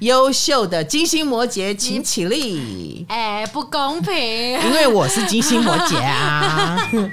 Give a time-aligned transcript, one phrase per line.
[0.00, 3.06] 优秀的金星摩羯，请起立。
[3.08, 6.76] 哎，不公平，因为我是金星摩羯啊。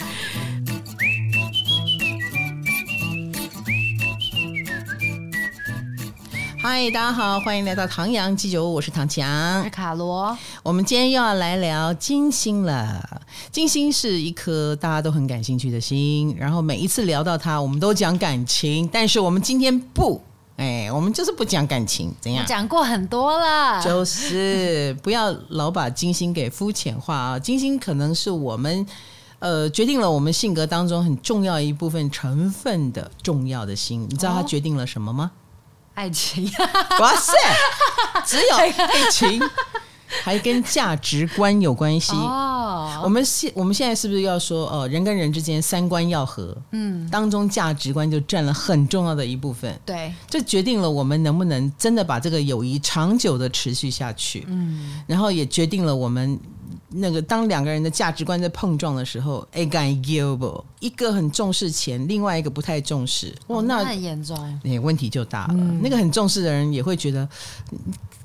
[6.62, 10.38] 嗨，大家好，欢迎来到唐阳鸡酒屋，我是唐强，我是卡罗。
[10.62, 13.22] 我们今天又要来聊金星了。
[13.50, 20.22] 金星是一颗大家都很感兴趣的星，然后每一次聊到它，我们都讲感情，但是我们今天不，
[20.58, 22.46] 哎，我们就是不讲感情，怎样？
[22.46, 27.40] 讲过很多了，就是不要老把金星给肤浅化啊。
[27.40, 28.86] 金星可能是我们
[29.40, 35.32] 呃决定了我们性格当中很重要一部分成分的重要的星，你知道它决定了什么吗？
[35.34, 35.40] 哦
[35.96, 36.44] 爱情，
[37.00, 37.34] 哇塞，
[38.26, 38.72] 只有爱
[39.12, 39.40] 情，
[40.22, 43.02] 还跟价值观有关系哦。
[43.04, 49.80] 我们现我们现在是不是要说，哦，人跟人之间三观要合，嗯，当中价值观就占了很重要的一部分。
[49.86, 54.46] 对，这决定了我们能不能真的把这个友谊长久的持续下去。
[54.48, 56.40] 嗯，然后也决定了我们。
[56.96, 60.64] 那个当两个人的价值观在碰撞的时候，哎，敢有不？
[60.80, 65.56] 一个很重视钱，另外一个不太重视，哦，那，那很严重，哎，问题就大了。
[65.58, 67.28] 嗯、那个很重视的人也会觉得，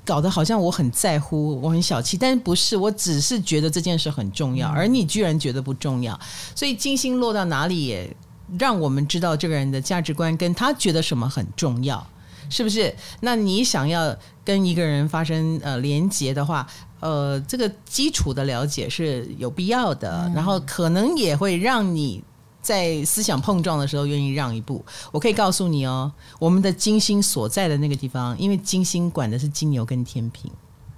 [0.09, 2.75] 搞得好像我很在乎，我很小气，但是不是？
[2.75, 6.19] 我只是觉得这件事很重要，嗯、而你居然觉得不重要。
[6.55, 8.11] 所以金星落到哪里，也
[8.57, 12.03] 让我们知道这个人的价值观跟他觉得什么很重要，
[12.49, 12.91] 是不是？
[13.19, 16.65] 那你想要跟一个人发生呃连接的话，
[17.01, 22.23] 呃，这个基础的了解是有必要的，嗯、然后可能也会让你
[22.61, 24.83] 在思想碰撞的时候愿意让一步。
[25.11, 30.51] 我可以告诉你哦，我们的金星所在的那个地方，因为金星管的是金牛跟天平，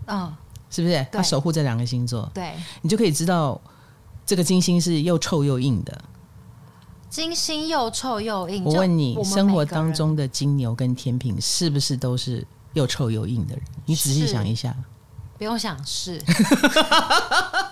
[0.06, 0.34] 啊、哦，
[0.70, 1.06] 是不是？
[1.12, 3.60] 它守护这两个星座，对，你就可以知道
[4.26, 6.02] 这个金星是又臭又硬的。
[7.10, 13.64] 金星又臭又硬，我问你，生活当中的金牛跟天平是不是都是又臭又硬的人？
[13.86, 14.76] 你仔细想一下。
[15.38, 16.22] 不用想是，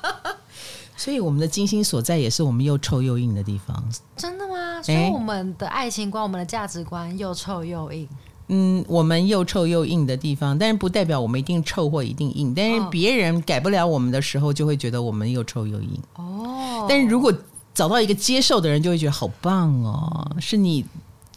[1.00, 3.82] 所以我们的金星所在也是我们又臭又硬的地方。
[4.17, 4.83] 真的吗？
[4.83, 8.05] 所以我们的爱情观、我们的价值观又臭又硬。
[8.49, 12.54] 嗯，我们又臭又硬的地方，但是不代表我们一定臭或一定硬。
[12.54, 15.98] 但是别人改不了我们的时候，就会觉得我们又臭又硬。
[16.15, 16.86] 哦。
[16.89, 17.33] 但是如果
[17.73, 20.86] 找到一个接受的人，就会觉得好棒哦，是你。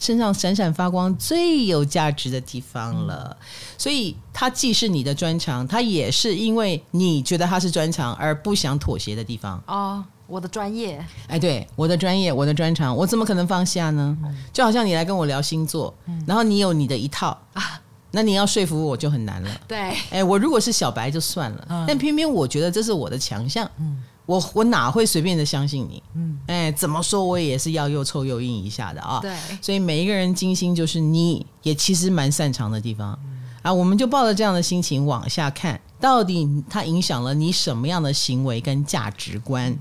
[0.03, 3.45] 身上闪闪发光最有价值的地方了，嗯、
[3.77, 9.63] 所以它既是你的专长，它也是因为你觉得它是专长而不想妥协的地方。
[9.65, 14.17] 哦，我的专业，哎，对，我的专业，我的专长，我怎么可能放下呢？
[14.25, 17.79] 嗯、就好像你来跟我聊星座，嗯、然后你有你的一套啊，
[18.11, 19.49] 那你要说服我就很难了。
[19.65, 23.71] 对，哎，我如果是小白就算了，嗯、但偏偏我觉得这是我的强项。
[23.79, 24.03] 嗯。
[24.25, 26.01] 我我哪会随便的相信你？
[26.15, 29.19] 嗯，哎，怎么说我也是要又臭又硬一下的啊。
[29.19, 33.73] 对，所以每一个人金星就是你也其实蛮擅长的地方、嗯、啊。
[33.73, 39.69] 我们就抱着这样的心情往下看，到底它影响了你什么样的行为跟价值观？
[39.69, 39.79] 嗯、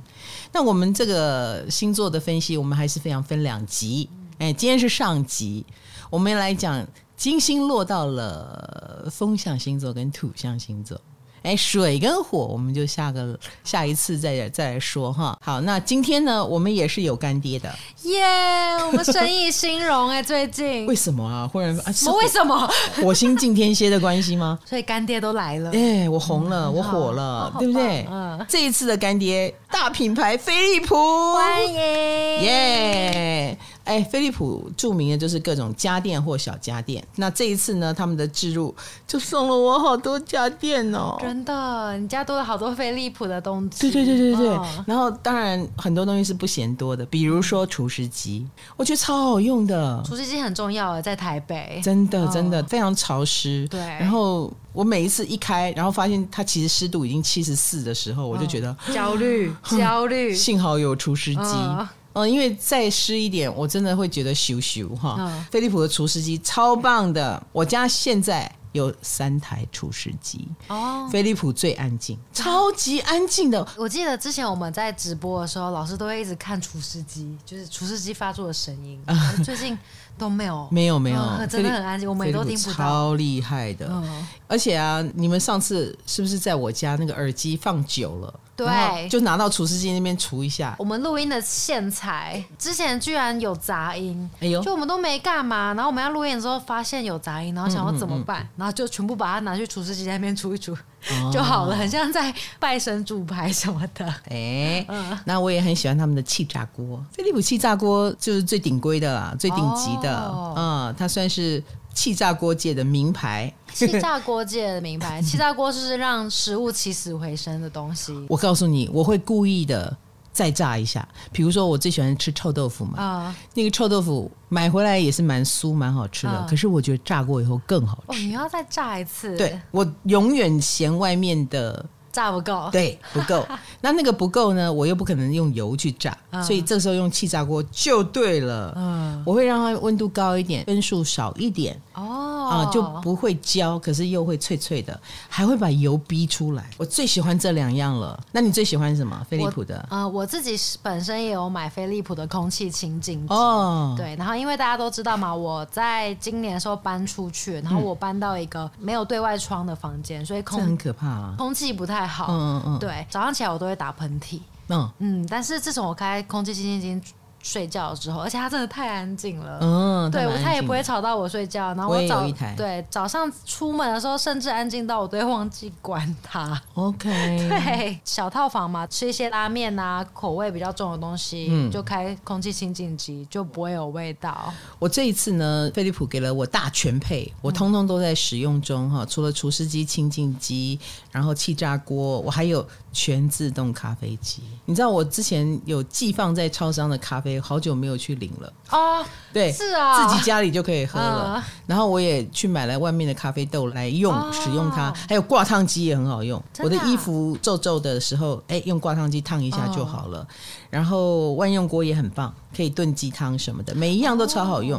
[0.53, 4.09] 那我们这个星座的分析，我们还是非常分两集。
[4.39, 5.65] 哎，今天是上集，
[6.11, 6.85] 我们来讲
[7.17, 11.01] 金星落到了风象星座跟土象星座。
[11.43, 15.37] 哎，水跟火，我们就下个下一次再再来说哈。
[15.43, 17.73] 好，那今天呢，我们也是有干爹的
[18.03, 21.49] 耶，yeah, 我们生意兴隆哎，最近为什么啊？
[21.53, 22.71] 忽然啊，什么为什么？
[23.03, 24.59] 火星进天蝎的关系吗？
[24.65, 25.71] 所以干爹都来了。
[25.73, 28.07] 哎，我红了，嗯、我火了，对不对？
[28.11, 30.95] 嗯，这一次的干爹大品牌飞利浦，
[31.35, 33.57] 欢迎耶。
[33.59, 37.07] Yeah 哎，飞利浦著名的就是各种家电或小家电。
[37.17, 38.75] 那这一次呢，他们的置入
[39.07, 41.19] 就送了我好多家电哦。
[41.21, 43.91] 真的，你家多了好多飞利浦的东西。
[43.91, 44.49] 对对对对对。
[44.49, 48.47] 哦、然后当然很多东西是不嫌多的，比如说除湿机，
[48.79, 50.03] 我觉得超好用的。
[50.07, 51.79] 除湿机很重要啊，在台北。
[51.85, 53.69] 真的真的、哦、非常潮湿。
[53.69, 53.79] 对。
[53.79, 60.35] 然后我每一次一开，然后发现它其实湿度已经七十四的时候，我就觉得、哦、焦虑焦虑。
[60.35, 61.41] 幸好有除湿机。
[61.41, 65.17] 哦嗯，因为再湿一点，我真的会觉得羞羞哈。
[65.19, 70.49] 嗯、飞利浦的除湿机超棒的，我家现在有三台除湿机。
[70.69, 73.67] 哦，飞利浦最安静，超级安静的。
[73.77, 79.01] 我记得之前我们在直播的时候，老师都会一直看除湿机，就是除湿机发出的声音。
[79.07, 79.79] 嗯、最近
[80.19, 82.77] 都没有，没有，没有，嗯、真的很安静，我们也都听不到。
[82.77, 88.41] 超厉害的，嗯、而且啊，你们上次是不是在我家那个耳机放久了？
[88.55, 90.77] 对，就拿到除湿机那边除一下。
[90.79, 104.07] 我们录音的线材之前居然有杂音，哎呦，就我们都没干嘛，然后我们要录音的时候发现有杂音，然后想要怎么办，嗯嗯嗯、然后就全部把它拿去除湿机那边除一除、哦、就好了，很像在拜神主牌什么的。
[104.29, 111.63] 哎，嗯、那我也很喜欢他们的气炸锅，飞利浦气炸锅就是最顶规的啦，最顶级的，哦、嗯，它算是。
[111.95, 113.53] 气炸锅界的名牌。
[113.73, 118.13] 气炸锅界的名牌，气炸锅就是让食物起死回生的东西。
[118.29, 119.97] 我告诉你，我会故意的。
[120.35, 128.13] 再炸一下，比如说我最喜欢吃臭豆腐嘛，啊，那个臭豆腐买回来也是蛮酥蛮好吃的，啊，可是我觉得炸过以后更好吃。
[128.13, 129.37] 哦，你要再炸一次？
[129.37, 131.85] 对，我永远嫌外面的。
[132.13, 133.45] 炸不够，对，不够。
[133.81, 134.73] 那那个不够呢？
[134.73, 138.73] 我又不可能用油去炸，嗯、所以这时候用气炸锅就对了。
[138.77, 141.81] 嗯，我会让它温度高一点，分数少一点。
[141.95, 142.22] 哦，
[142.59, 146.69] 啊，就不会焦，可是又会脆脆的，还会把油逼出来。
[146.77, 148.21] 我最喜欢这两样了。
[148.33, 149.25] 那你最喜欢什么？
[149.31, 149.77] 飞利浦的？
[149.89, 153.33] 啊、呃，我自己本身也有买飞利浦的空气清净机。
[153.33, 154.17] 哦，对。
[154.17, 161.93] 然后因为大家都知道嘛，我在今年的时候搬出去，然后我搬到一个没有对外窗的房间，所以空很可怕啊，空气不太。
[161.93, 167.13] 太好，嗯嗯嗯，对，早上起来我都会打喷嚏，嗯嗯，但是自从我开空气清净机。
[167.43, 169.59] 睡觉之后，而且它真的太安静了。
[169.61, 171.75] 嗯，对，它也不会吵到我睡觉。
[171.75, 172.25] 然后我早
[172.57, 176.61] 对早上出门的时候，甚至安静到我都会忘记关它。
[176.75, 177.09] OK，
[177.51, 184.55] 对，小套房嘛，吃一些拉面啊，口味比较重的东西，嗯，就开空气清净机，就不会有味道。
[184.79, 189.05] 我这一次呢，飞利浦给了我大全配，我通通都在使用中哈。
[189.05, 190.79] 除了除湿机、清净机，
[191.11, 194.43] 然后气炸锅，我还有全自动咖啡机。
[194.65, 197.32] 你知道我之前有寄放在超商的咖啡。
[197.41, 199.05] 好久没有去领了啊！
[199.33, 201.43] 对，是啊，自己家里就可以喝了。
[201.67, 204.93] 然后我也去买来外面的咖啡豆来用，使用它。
[205.09, 206.43] 还有挂烫机也很好用。
[206.59, 210.27] 我的衣服皱皱的时候，哎，用挂烫机烫一下就好了。
[210.71, 214.79] 然后万用锅也很棒，可以炖鸡汤什么的，每一样都超好用。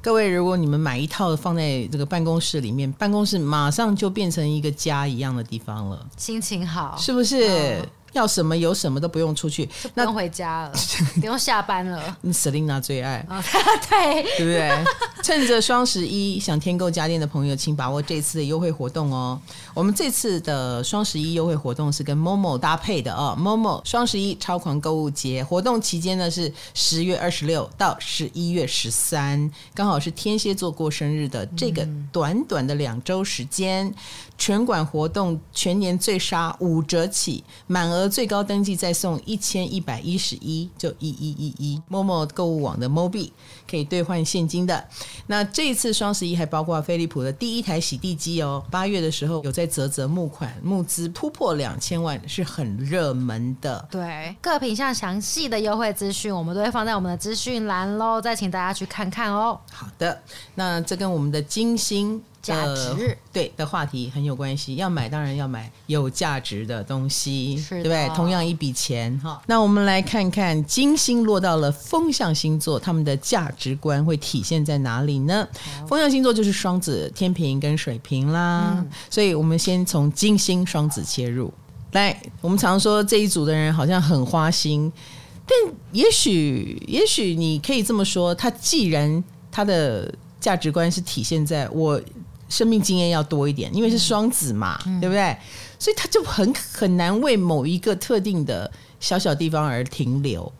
[0.00, 7.82] 各位，如果你们买一套放在这个办公室里面，办公室马上就变成一个家一样的地方了，心情好，是不是？
[8.12, 10.72] 要什么有什么都不用出去，不用回家了，
[11.20, 12.16] 不用下班了。
[12.22, 13.42] 你 Selina 最爱，哦、
[13.90, 14.84] 对对不对？
[15.22, 19.40] 趁着双十一想添购家电的朋友，请把握这次的优惠活动哦。
[19.78, 23.38] 我们这次的双十一优惠活动是跟 Momo 搭配的哦。
[23.38, 33.94] Momo 双十一超狂购物节活动期间呢是十月二十六到十一月十三，刚好是天蝎座过生日的这个短短的两周时间。
[34.36, 41.82] 全馆活动全年最杀五折起，满额最高登记再送一千一百一十一，就一一一一。
[41.90, 43.30] Momo 购物网的 Mobi
[43.68, 44.84] 可以兑换现金的。
[45.26, 48.64] 那这一次双十一还包括飞利浦的第一台洗地机哦。
[48.70, 53.86] 八月的时候有在啧啧募款，募资突破两千万，是很热门的。
[53.90, 59.60] 对，各品项详细的优惠资讯，我们都会放在我们的资讯栏喽，再请大家去看看哦。
[59.70, 60.20] 好的，
[60.54, 62.20] 那这跟我们的金星。
[62.40, 68.08] 价值对的话题很有关系，要买当然要买有价值的东西，是对不对？
[68.14, 75.46] 同样一笔钱哈，那我们来看看金星落到了风象星座，他们的价值观会体现在哪里呢？
[75.86, 81.52] 风象星座就是双子、天平跟水瓶啦，嗯、所以我们先从金星双子切入。
[81.92, 84.90] 来，我们常说这一组的人好像很花心，
[85.44, 92.00] 但也许也许你可以这么说，他既然他的价值观是体现在我。
[92.48, 95.36] 生命经验要多一点，因为是双子嘛，嗯、对不对？
[95.78, 100.52] 所以他就很很难为某一个特定的小小地方而停留。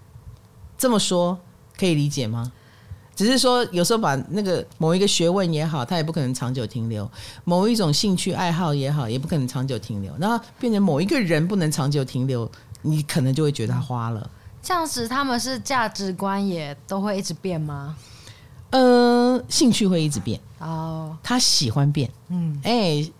[0.76, 1.38] 这么说
[1.76, 2.52] 可以理解吗？
[3.16, 7.04] 只是说有时候把那个某一个学问也好，他也不可能长久停留；
[7.42, 10.14] 某一种兴趣爱好也好，也不可能长久停留。
[10.20, 12.48] 然后变成某一个人不能长久停留，
[12.82, 14.30] 你可能就会觉得他花了。
[14.62, 17.96] 这样子，他们是价值观也都会一直变吗？
[18.70, 23.12] 呃，兴趣会一直变哦，他喜欢变，嗯，哎、欸，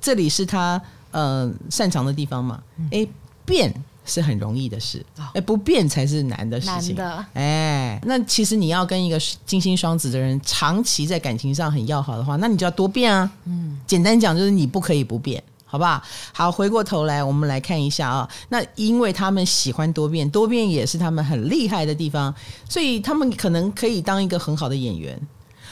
[0.00, 0.80] 这里是他
[1.10, 3.08] 呃擅长的地方嘛，哎、欸，
[3.44, 3.72] 变
[4.04, 15.42] 是很容易的事，哎、欸，不变才是难的事情，难的，哎、欸，那其实你要跟一个金星双子的人长期在感情上很要好的话，那你就要多变啊，嗯，简单讲就是你不可以不变。
[15.72, 16.02] 好不好？
[16.32, 18.28] 好，回过头来，我们来看一下啊。
[18.48, 22.34] 那因为他们喜欢多变，多变也是他们很厉害的地方，
[22.68, 25.16] 所以他们可能可以当一个很好的演员，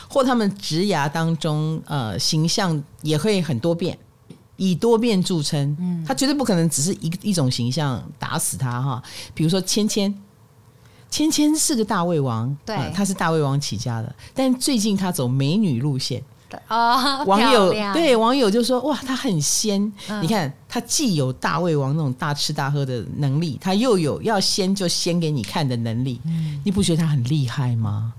[0.08, 3.96] 或他们职涯当中呃形象也会很多变，
[4.56, 5.76] 以多变著称。
[5.78, 9.02] 嗯，他绝对不可能只是一一种形象打死他哈。
[9.34, 10.12] 比如说芊芊，
[11.10, 16.22] 芊芊是个大胃王，对、呃，他是大胃王起家的，但最近他走美女路线。
[16.66, 19.92] 哦，网友对网友就说：“哇，她很仙！
[20.08, 26.18] 嗯、你看，她既有大胃王那种大吃大喝的能力，她又有要仙就仙给你看的能力。
[26.24, 28.14] 嗯、你不觉得她很厉害吗？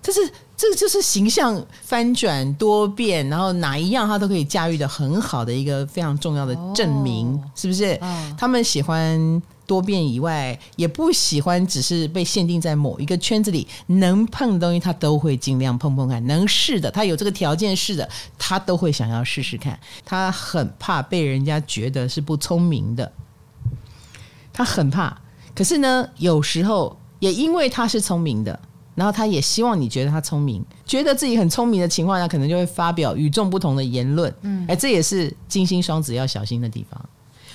[0.00, 0.20] 这是
[0.56, 7.98] 这个就是形象翻转多变，然后哪一样他都可以驾驭的很好的一个非常重要的证明，哦、是不是？
[8.00, 18.08] 嗯、他们喜欢多变以外，也不喜欢只是被限定在某一个圈子里，能碰的东西他都会尽量碰碰看，能试的他有这个条件试的，
[18.38, 19.78] 他都会想要试试看。
[20.04, 23.10] 他很怕被人家觉得是不聪明的，
[24.52, 25.20] 他很怕。
[25.54, 28.60] 可是呢，有时候也因为他是聪明的，
[28.94, 34.32] 然后他也希望你觉得他聪明，觉得自己很聪明的情况下，可能就会发表与众不同的言论。
[34.42, 37.00] 嗯，哎，这也是金星双子要小心的地方。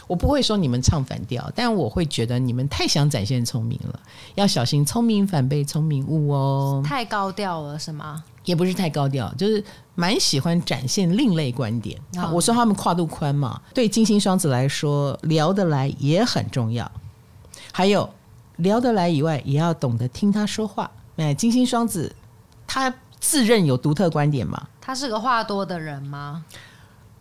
[0.08, 4.00] 我不会说你们唱反调，但我会觉得你们太想展现聪明了，
[4.34, 6.81] 要小心聪明反被聪明误哦。
[6.84, 8.24] 太高调了是吗？
[8.43, 11.96] 也不是太高调，就是蛮喜欢展现另类观点。
[12.15, 16.91] 好，我说他们跨度宽嘛，对金星双子来说，聊得来也很重要。
[17.72, 18.10] 还有
[18.58, 20.89] 聊得来以外，也要懂得听他说话。
[21.20, 22.16] 哎，金星双子
[22.66, 24.68] 他自认有独特观点吗？
[24.80, 26.44] 他是个话多的人吗？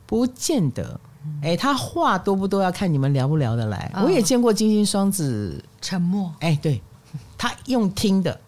[0.07, 0.99] 不见得。
[1.43, 3.91] 哎，他话多不多要看你们聊不聊得来。
[3.95, 6.33] 哦、我也见过金星双子沉默。
[6.41, 6.81] 哎，对，
[7.37, 8.41] 他用听的，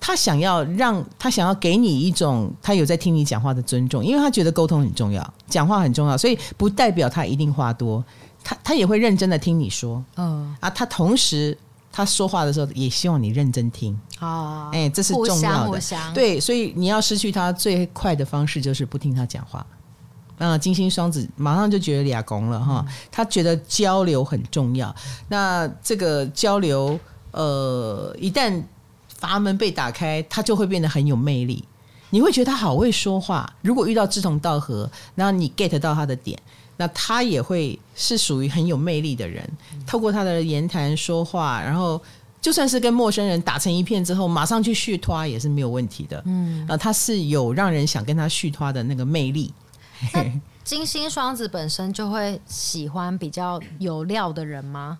[0.00, 8.02] 他想要让他想要给你一种他有在听你讲话的尊重，因为他觉得沟通很重要，讲话很重要，所以不代表他一定话多，
[8.42, 10.02] 他他也会认真的听你说。
[10.16, 11.56] 嗯、哦、啊，他同时
[11.96, 13.98] 他说话的时候也希望你认真听。
[14.20, 15.80] 哦，哎，这是重要的。
[16.12, 19.64] 对，所以你要失去他最快的方式就是不听他讲话。
[20.36, 24.94] 啊，金星双子马上就觉得俩公了哈，他觉得交流很重要。
[25.28, 27.00] 那这个交流，
[27.30, 28.62] 呃，一旦
[29.08, 31.64] 阀门被打开，他就会变得很有魅力。
[32.10, 33.50] 你会觉得他好会说话。
[33.62, 36.38] 如果遇到志同道合，然后你 get 到他的点，
[36.76, 39.48] 那他也会是属于很有魅力的人。
[39.86, 42.00] 透过他的言谈说话，然后
[42.40, 46.22] 就算是跟陌生人打成一片之后，马上去续拖也是没有问题的。
[46.26, 49.52] 嗯，啊，他是有让人想跟他续拖的那个魅力。
[50.62, 54.98] 金星双子本身就会喜欢比较有料的人吗？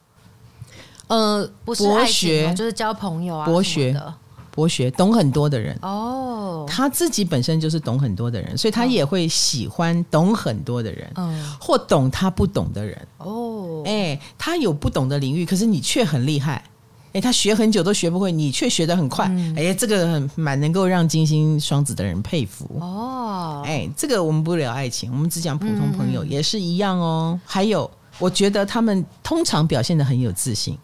[1.09, 4.15] 呃，不是博学，就是交朋友啊，博学的，
[4.57, 5.79] 博学懂很多的人。
[5.83, 13.07] 哦，他自己本身就是懂很多的人，所以他也会喜欢懂很多的人，嗯，或懂他不懂的人。
[13.19, 16.65] 哦，哎，他有不懂的领域，可是你却很厉害。
[17.13, 19.27] 哎，他学很久都学不会，你却学得很快。
[19.27, 23.63] 哎、嗯，这个很蛮能够让金星双子的人佩服哦。
[23.65, 27.39] 哎，这个我们不聊爱情，我们只讲普通朋友，也是一样哦。
[27.45, 30.79] 还有，我觉得他们通常表现得很有自信，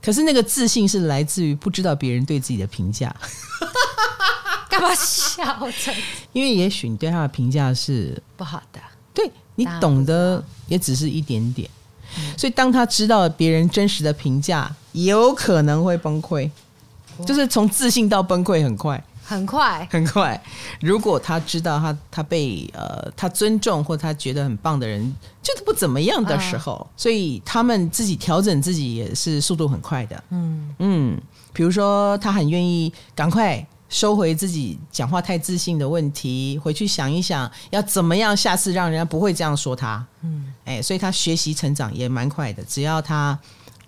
[0.00, 3.14] 可是那个自信是来自于不知道别人对自己的评价。
[4.68, 5.42] 干嘛笑？
[5.70, 5.92] 着？
[6.32, 8.80] 因为也许你对他的评价是不好的，
[9.12, 11.68] 对你懂得也只是一点点。
[12.36, 16.50] 所以，当他知道别人真实的评价，有可能会崩溃，
[17.26, 20.42] 就是从自信到崩溃很快，很快，很快。
[20.80, 30.24] 如果他知道他他被呃他尊重或他觉得很棒的人就是不怎么样的时候，所以他们自己调整自己也是速度很快的。
[30.30, 31.20] 嗯嗯，
[31.52, 33.66] 比如说他很愿意赶快。
[33.90, 40.06] 收回自己讲话太自信的问题，回去想一想要怎么样下次让人家不会这样说他。
[40.20, 42.62] 嗯，哎，所以他学习成长也蛮快的。
[42.64, 43.38] 只要他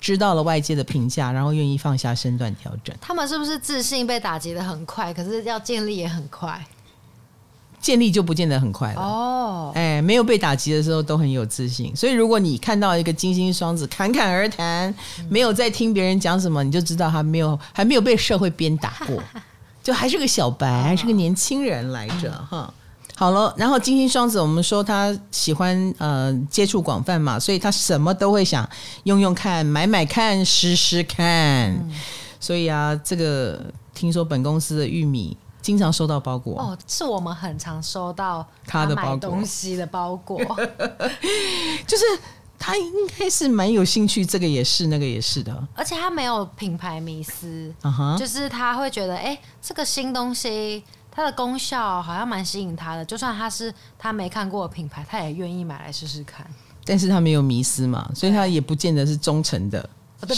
[0.00, 2.96] 知道了外界的评价，然后愿意放下身段调整。
[3.00, 5.12] 他们是不是自信被打击的很快？
[5.12, 6.64] 可是要建立也很快，
[7.80, 9.00] 建立就不见得很快了。
[9.00, 11.94] 哦，哎，没有被打击的时候都很有自信。
[11.94, 14.94] 所以如果你看到一个金星双子侃侃而谈，
[15.28, 19.22] 没有在听别人讲什么，你就知道他没有还没有被社会鞭打过。
[19.82, 22.72] 就还是个小白，还是个年轻人来着哈。
[23.20, 28.66] 好了，然后金星双子，我们说他喜欢呃接触广泛嘛，所以他什么都会想
[29.04, 31.86] 用用看、买买看、试试看。
[32.40, 33.62] 所以啊，这个
[33.92, 40.42] 听说本公司的玉米经常收到包裹哦，是我们很常收到他的包东西的包裹，
[41.86, 42.04] 就是。
[42.62, 45.66] 他应该是蛮有兴趣，这个也是，那个也是的。
[45.74, 48.18] 而且他没有品牌迷思，uh huh.
[48.18, 56.46] 就是他会觉得，哎、欸，这个新东西它的功效好像蛮吸引他的，就算他是他没看过的品牌，他也愿意买来试试看。
[56.84, 59.88] 但是他没有迷失嘛，所以他也不见得是忠诚的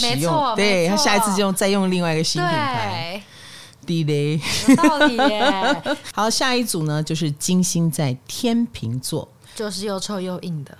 [0.01, 3.21] 没错，对，他下一次就用再用另外一个新品牌。
[3.85, 4.39] 地雷，
[4.69, 5.83] 有道理耶。
[6.15, 10.77] 好，下一组呢，就是金星在天秤座，就是又臭又硬的。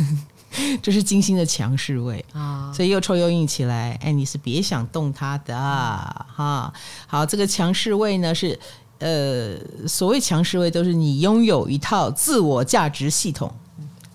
[0.82, 6.72] 这是金星的强势位啊，所以又臭又硬起来，哎，你是别想动它的哈。
[7.06, 8.58] 好，这个强势位呢是
[9.00, 13.52] 呃，所谓强势位都是你拥有一套自我价值系统，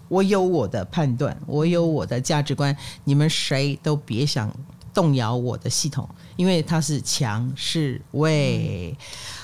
[0.08, 4.52] 我有我的判断，我有我的价值观，你们谁都别想
[4.94, 6.08] 动摇我的系统，
[6.38, 8.98] 因为它是强势位。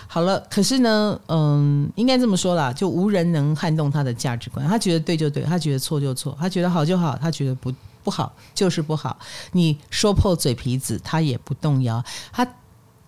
[0.08, 4.66] 好了，可是呢，嗯，应该这么说啦，就无人能撼动他的价值观。
[4.66, 7.72] 他觉得对就对，他觉得错就错，他觉得好就好，他觉得不
[8.04, 9.20] 不好就是不好。
[9.52, 12.02] 你说破嘴皮子，他也不动摇，
[12.32, 12.48] 他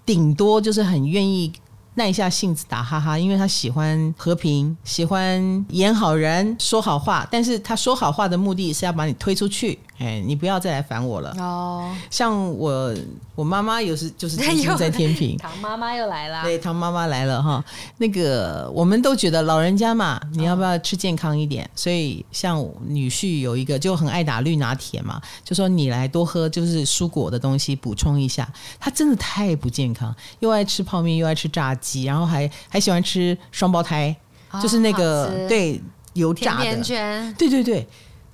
[0.06, 1.52] 顶多就是很愿意。
[1.98, 7.28] 耐一下性子打哈哈，因为他喜欢和平，喜欢演好人，说好话。
[7.32, 9.80] 但是他说好话的目的是要把你推出去。
[9.98, 11.32] 哎，你不要再来烦我了。
[11.40, 12.94] 哦，像我，
[13.34, 15.36] 我妈妈有时就是天天在天平。
[15.42, 16.44] 唐妈妈又来了。
[16.44, 17.66] 对，唐妈妈来了哈。
[17.98, 21.66] 那个我们都觉得老人家嘛，你要不要吃健康一点？
[21.66, 28.48] 哦、所以像女婿有一个就很爱打绿拿铁嘛，就说你来多喝就是蔬果的东西补充一下。
[28.80, 34.16] 他真的太不健康，又爱吃泡面，又爱吃炸鸡，然后还还喜欢吃双胞胎，
[34.52, 35.82] 哦、就是那个对
[36.14, 37.34] 油炸的。
[37.38, 37.88] 对对对。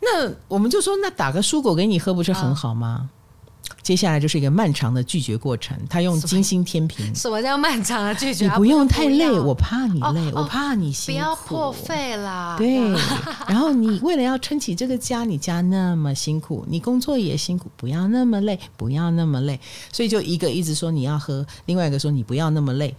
[0.06, 3.10] 那我们就说，那打个蔬果给你喝，不是很好吗？
[3.10, 5.78] 哦、接下来就是一个漫长的拒绝过程。
[5.90, 8.44] 他用精心天平，什么叫漫长的拒绝？
[8.44, 12.56] 你不用太累，我怕你累，哦、我怕你辛苦，不要破费啦。
[12.58, 12.82] 对，
[13.48, 19.58] 然后你为了要撑起这个家，你家那么辛苦，你工作也辛苦，不要那么累，不要那么累。
[19.94, 22.94] 所以就一个一直说你要喝，另外一个说你不要那么累。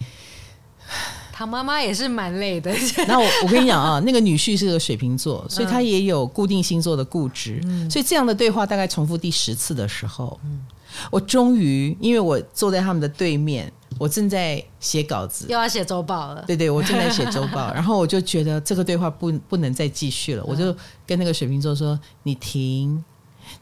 [1.31, 2.73] 唐妈妈也是蛮累的。
[3.09, 7.59] 那我我跟你讲啊，那个女婿是个水瓶座，所以他也有固定星座的固执。
[7.65, 10.65] 嗯、所以这样的对话大概重复第十次的时候，嗯、
[11.11, 16.41] 我终于，因为我坐在他们的对面，我正在写稿子，又要写周报了。
[16.47, 20.73] 对对，我正在写周报， 然后我就觉得这个对话不不能再继续了，我就
[21.05, 23.03] 跟那个水瓶座说：“你停，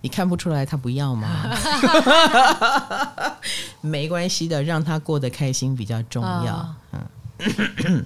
[0.02, 1.50] 你看不出来他不要吗？
[3.82, 6.56] 没关系的，让他过得开心比较重要。
[6.56, 7.00] 哦”嗯。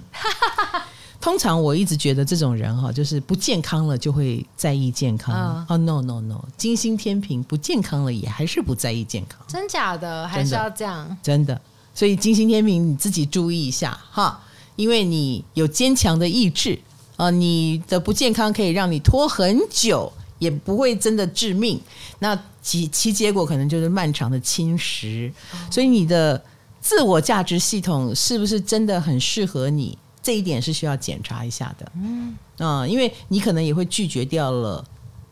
[1.20, 5.34] 通常我一直觉得这种人哈，就是不健康了就会在意健康。
[5.34, 9.38] 哦、oh, no no no，金星天平不健康了也还是不在意健康。
[9.48, 11.18] 真假的还是要这样？
[11.20, 11.60] 真的，
[11.92, 14.40] 所以金星天平你自己注意一下哈，
[14.76, 16.78] 因为你有坚强的意志
[17.16, 21.80] 啊，你的不健康可以让你拖很久，也不会真的致命。
[22.20, 25.30] 那其其结果可能就是漫长的侵蚀，
[25.70, 26.40] 所以你的。
[26.88, 29.98] 自我价值系统是不是真的很适合你？
[30.22, 31.92] 这一点是需要检查一下的。
[31.96, 34.82] 嗯啊，因为你可能也会拒绝掉了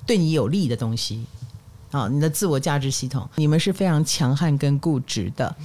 [0.04, 1.24] 对你有利的东西
[1.90, 2.08] 啊。
[2.08, 5.56] 你的自我价值系统，你们是非常强悍跟固执的。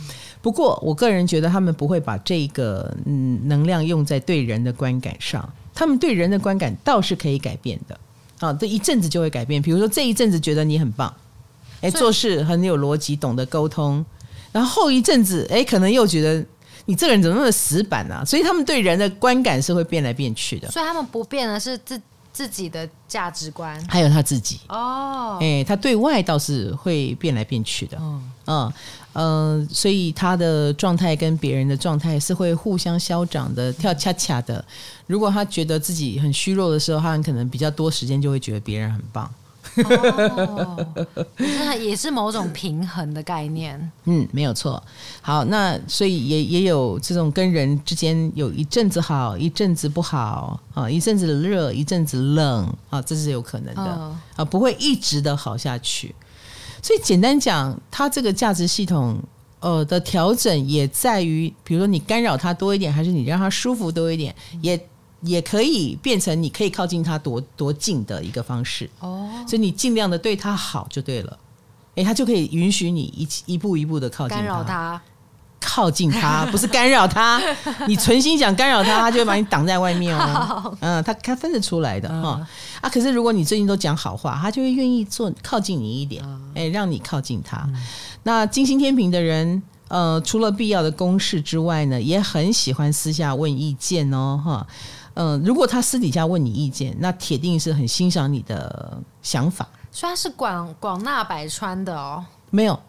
[0.42, 5.48] 不过，我个人觉得他们不会把这个嗯能量用在对人的观感上。
[5.74, 8.00] 他们对人的观感倒是可以改变的
[8.40, 8.54] 啊。
[8.54, 9.62] 这一阵子就会改变。
[9.62, 11.14] 比如说这一阵子觉得你很棒，
[11.82, 14.06] 哎，做事很有逻辑，懂得沟通。
[14.52, 16.46] 然后后一阵子，哎，可能又觉得
[16.86, 18.26] 你这个人怎么那么死板呢、啊？
[18.26, 20.70] 所以他们对人的观感是会变来变去的。
[20.72, 22.02] 所以他们不变的是自
[22.34, 25.38] 自己的价值观，还有他自己哦。
[25.42, 27.98] 哎，他对外倒是会变来变去的。
[28.00, 28.74] 嗯嗯
[29.14, 34.64] 嗯，所以他的状态跟别人的状态是会互相消长的，跳恰恰的。
[35.06, 39.30] 如果他觉得自己很虚弱的时候，他很可能比较多时间就会觉得别人很棒。
[39.78, 40.86] 哦，
[41.38, 43.92] 那也是某种平衡的概念。
[44.04, 44.82] 嗯，没有错。
[45.22, 56.14] 好，那所以也也有这种跟人之间有一阵子好，一阵子不好啊，一阵子热，一阵子冷啊，这是有可能的啊，不会一直的好下去。
[56.82, 59.18] 所以简单讲，它这个价值系统
[59.60, 64.80] 呃的调整也在于，比如说你干扰他多一点，还是你让他舒服多一点，也。
[65.22, 68.90] 也可以变成你可以靠近他多多近的一个方式。
[69.00, 71.38] 哦，所以你尽量的对他好就对了，
[71.96, 75.02] 哎，他就可以允许你一一步一步的靠近他，干扰他，
[75.60, 77.40] 靠近他 不是干扰他，
[77.88, 80.76] 你存心想干扰他， 他就会把你挡在外面哦。
[80.80, 82.46] 嗯，他他分得出来的哈。
[82.82, 86.24] 啊，可是如果你最近都讲好话，他就会愿意做靠近你一点，
[86.56, 87.70] 哎，让你靠近他。
[88.24, 94.68] 那金星天平的人，呃，除了必要的公事之外呢，也很喜欢私下问意见哦，哈。
[95.16, 99.68] 嗯、呃，如果他私底下问你意见，那铁定是很欣赏你的想法。
[99.92, 102.24] 所以他是广广纳百川的哦。
[102.50, 102.80] 没有，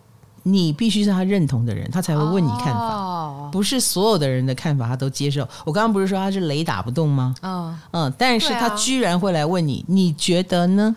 [0.44, 2.80] 你必须是他认同的人，他才会问你看法。
[2.80, 5.46] 哦、不是所有的人的看法他都接受。
[5.64, 7.35] 我刚刚不是说他是雷打不动吗？
[7.42, 10.94] 嗯嗯，但是他居然会来问你，你觉得呢？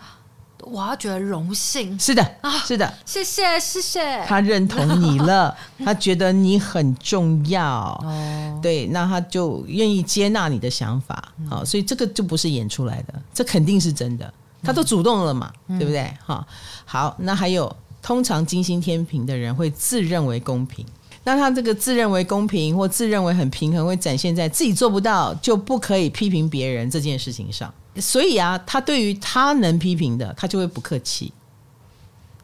[0.68, 7.64] 我要觉得荣幸，是的啊，是的，谢谢谢谢，他认同你了， 他觉得你很重要，
[8.04, 16.12] 哦，对，那他就愿意接纳你的想法，好，所以这个就不是演出来的，这肯定是真的，他都主动了嘛，对不对？
[16.24, 16.44] 哈，
[16.84, 20.84] 好，那还有，通常金星天平的人会自认为公平，
[21.22, 27.72] 那他这个自认为公平或自认为很平衡，会展现在自己做不到就不可以批评别人这件事情上。
[28.00, 31.32] 所以啊，他对于他能批评的，他就会不客气，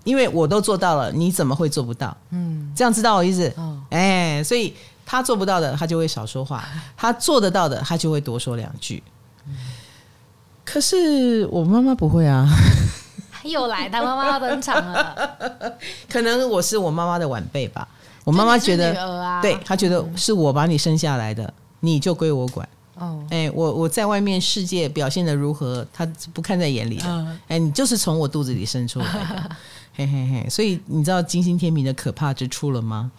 [0.04, 2.16] 因为我都做到了，你怎么会做不到？
[2.30, 3.52] 嗯，这样知道我意思？
[3.56, 6.60] 哦，哎，所以他做不到的，他就会少说话；
[6.96, 9.02] 他做得到的，他就会多说两句。
[10.64, 12.48] 可是我妈妈不会啊，
[13.42, 15.38] 又来，他妈妈要登场了。
[16.08, 17.86] 可能我是我妈妈的晚辈吧。
[18.24, 22.66] 我妈妈觉得，啊、对她觉得是我把你生下来的，嗯、你就归我管。
[23.50, 27.04] 我我在外面世界表现的如何，他不看在眼里的。
[27.06, 29.50] 嗯、哎，你就是从我肚子里生出来的。
[29.94, 33.12] 嘿嘿嘿，所以你知道金星天平的可怕之处了吗？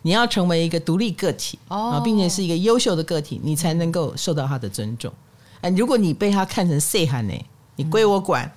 [0.00, 5.12] 你要成为一个独立个体啊，并且是一个优秀的个体，你才能够受到他的尊重。
[5.60, 7.34] 哎，如果你被他看成细汉呢，
[7.76, 8.50] 你归我管，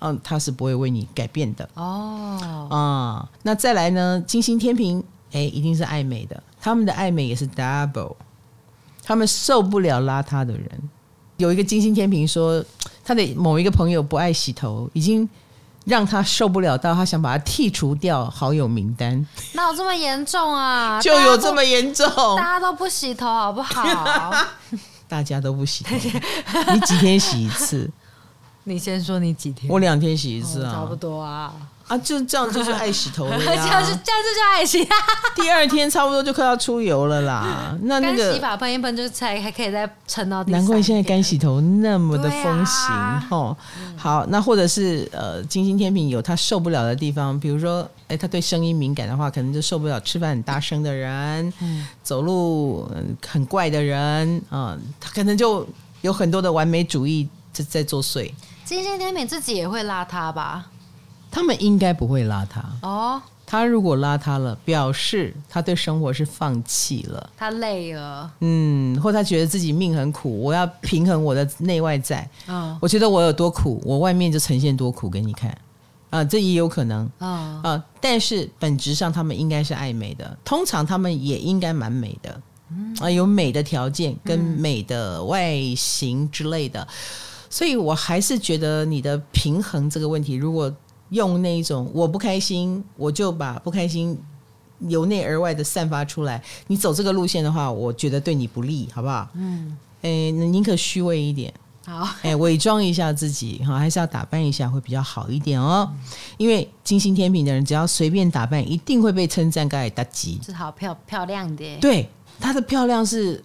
[0.00, 1.66] 嗯，他是不会为你改变的。
[1.72, 4.22] 哦，啊，那再来呢？
[4.26, 8.14] 金星天平，哎，一定是爱美的，他们的爱美也是 double，
[9.04, 10.68] 他们受不了邋遢的人。
[11.36, 12.64] 有一个金星天平说，
[13.04, 15.28] 他的某一个朋友不爱洗头，已经。
[15.86, 19.14] 让他受不了，到他想把他剔除掉好友名单。
[19.52, 20.98] 哪有这么严重啊？
[21.04, 22.08] 就有这么严重？
[22.38, 24.32] 大家都不洗头好不好？
[25.06, 25.94] 大家都不洗头，
[26.72, 27.90] 你几天洗一次？
[28.62, 29.70] 你先说你几天？
[29.70, 31.52] 我两天洗一次啊，差不多啊。
[31.88, 34.88] 啊，就这样就是爱洗头了呀， 这样就这样就叫爱洗。
[35.36, 37.76] 第二天差不多就快要出油了啦。
[37.82, 40.42] 那那个洗发喷一喷，就才还可以再撑到。
[40.44, 43.54] 难怪现在干洗头那么的风行哦。
[43.96, 52.90] 好，那或者是呃，金星天平有他受不了的地方，比如说，哎，他对声音敏感的话，可能就受不了吃饭很大声的人，嗯，走路
[53.26, 55.66] 很怪的人啊，他可能就
[56.00, 58.30] 有很多的完美主义在在作祟。
[58.64, 60.64] 金星天平自己也会邋遢吧？
[61.34, 63.20] 他们应该不会邋遢哦。
[63.44, 72.28] 他如果邋遢了，表示他对生活是放弃了，他累了，嗯，或他觉得自己命很苦，我要平衡我的内外在。
[72.46, 75.56] 嗯，我觉得我有多苦，我外面就呈现多苦给你看。
[76.10, 77.10] 啊，这也有可能。
[77.18, 77.84] 啊啊。
[78.00, 82.40] 但是本质上，他们应该是爱美的，通常他们也应该蛮美的，
[83.00, 86.86] 啊，有美的条件跟美的外形之类的。
[87.50, 90.72] 所以我还是觉得你的平衡这个问题，如果
[91.10, 94.18] 用那一种我不开心，我就把不开心
[94.80, 96.42] 由内而外的散发出来。
[96.66, 99.28] 你走这个路线的话，我觉得对你不利，好不好？
[99.34, 101.52] 嗯，诶，宁可虚伪一点，
[101.86, 105.88] 好，诶， 伪装一下自己，哈，还是要打扮一下会比较好一点哦。
[106.36, 111.76] 因为金星天平的人，只要随便打扮，一定会被称赞，盖大吉，是好漂漂亮的。
[111.80, 112.08] 对，
[112.40, 113.42] 她的漂亮是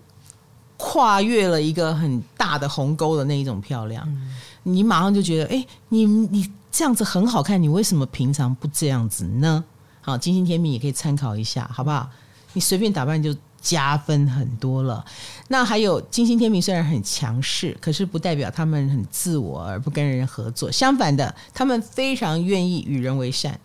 [0.77, 6.49] 跨越了一个很大的鸿沟的那一种漂亮，嗯、你马上就觉得，诶，你你。
[6.71, 9.63] 这样子很好看，你为什么平常不这样子呢？
[10.01, 12.09] 好，金星天秤也可以参考一下，好不好？
[12.53, 15.03] 你随便打扮就加分很多了。
[15.49, 20.71] 那还有金星天秤虽然很强势，可是不代表他们很自我而不跟人合作。
[20.71, 23.59] 相反的，他们非常愿意与人为善，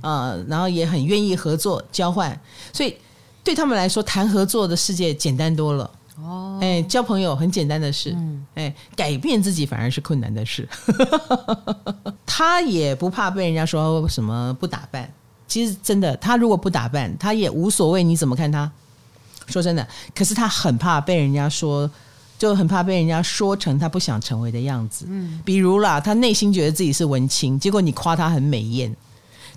[0.00, 2.40] 啊、然后也很愿意合作交换，
[2.72, 2.96] 所以
[3.44, 5.90] 对他们来说，谈合作的世界简单多了。
[6.16, 10.68] 哦，哎，交朋友很简单的事，嗯，哎，改变自己反而是困难的事。
[12.24, 15.12] 他也不怕被人家说什么不打扮，
[15.48, 18.70] 其实真的，他如果不打扮，他也无所谓你怎么看他。
[19.48, 21.90] 说真的，可是他很怕被人家说，
[22.38, 25.06] 就很怕被人家说成他不想成为的样子。
[25.08, 28.94] 嗯，比如啦，他内心觉得自己是文青，结果你夸他很美艳。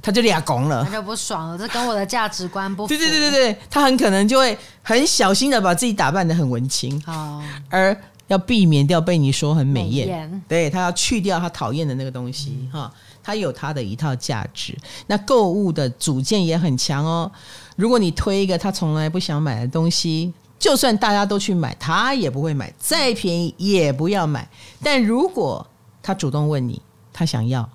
[0.02, 2.88] 他就俩拱了，他就不爽了，这跟我的价值观不符。
[2.88, 7.96] 对对对对对，他很可能就会很小心的把自己打扮得很文青，哦，而
[8.28, 10.08] 要避免掉被你说很美艳。
[10.08, 12.92] 美艳对，他要去掉他讨厌的那个东西哈，
[13.24, 14.78] 他有他的一套价值。
[15.08, 17.32] 那购物的主见也很强哦。
[17.76, 24.48] 如果你推一个他从来不想买的东西，就算大家都去买，他也不会买，再便宜也不要买。
[24.84, 25.66] 但如果
[26.04, 26.82] 他主动问你，
[27.14, 27.68] 他想要。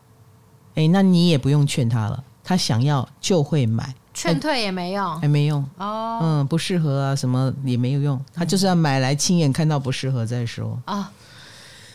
[0.75, 6.19] 哎，那你也不用劝他了，他想要就会买，劝退也没用，还没用哦。
[6.23, 10.97] 嗯，不适合啊，什么也没有用，他就是要买来亲眼看到不适合再说啊。
[10.97, 11.07] 哦，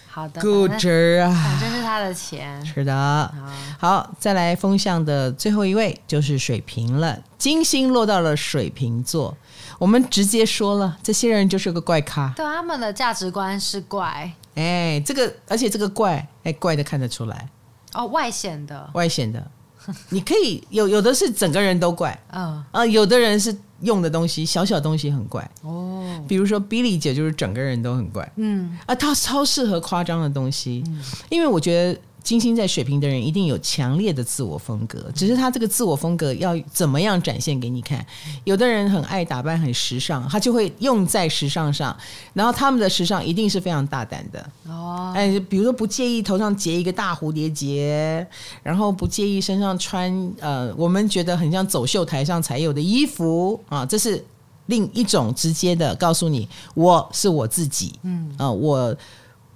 [0.08, 3.34] 好的，good 啊，反正是他的钱，是的。
[3.80, 9.36] 好，再来风向的最后一位就是水瓶了，金星落到了水瓶座，
[9.78, 14.32] 我们直接说了，这些人就是个怪咖，对，他们的价值观是怪。
[14.56, 17.48] 哎，这个而且这个怪，哎，怪的看得出来。
[17.94, 19.46] 哦，外显的，外显的，
[20.10, 22.64] 你可以有有的是整个人都怪，嗯。
[22.72, 25.50] 啊，有的人是用的东西小小东西很怪。
[25.62, 28.78] 哦，比如说 Billy 姐就是整个人都很怪，嗯。
[28.86, 32.00] 啊，她超适合夸张的东西，嗯，因为我觉得。
[32.28, 38.06] 金星在水瓶的人一定有强烈的自我风格，只是他这个自我风格要怎么样展现给你看。
[38.44, 41.96] 有的人很爱打扮，很时尚，他就会用在时尚上。
[42.34, 48.28] 然后他们的时尚一定是非常大胆的哦，哎，比如说不介意头上结一个大蝴蝶结，
[48.62, 50.12] 然后不介意身上穿
[50.42, 54.22] 呃，我们觉得很像走秀台上才有的衣服啊，这是
[54.66, 58.94] 另一种直接的告诉你，我是我自己，嗯啊，我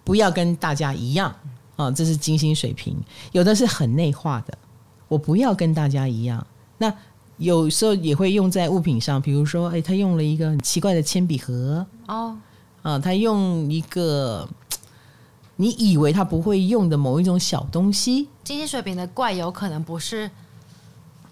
[0.06, 1.36] 不要跟大家一样。
[1.82, 2.96] 啊，这是金星水平。
[3.32, 4.58] 有的是很内化的，
[5.08, 6.46] 我不要跟大家一样。
[6.78, 6.94] 那
[7.38, 12.38] 有时候也会用在物品上，比如说，哎，他用了一个很奇怪的铅笔盒哦，
[12.82, 14.48] 啊，他用一个
[15.56, 18.28] 你以为他不会用的某一种小东西。
[18.44, 20.30] 金星水平的怪有可能不是。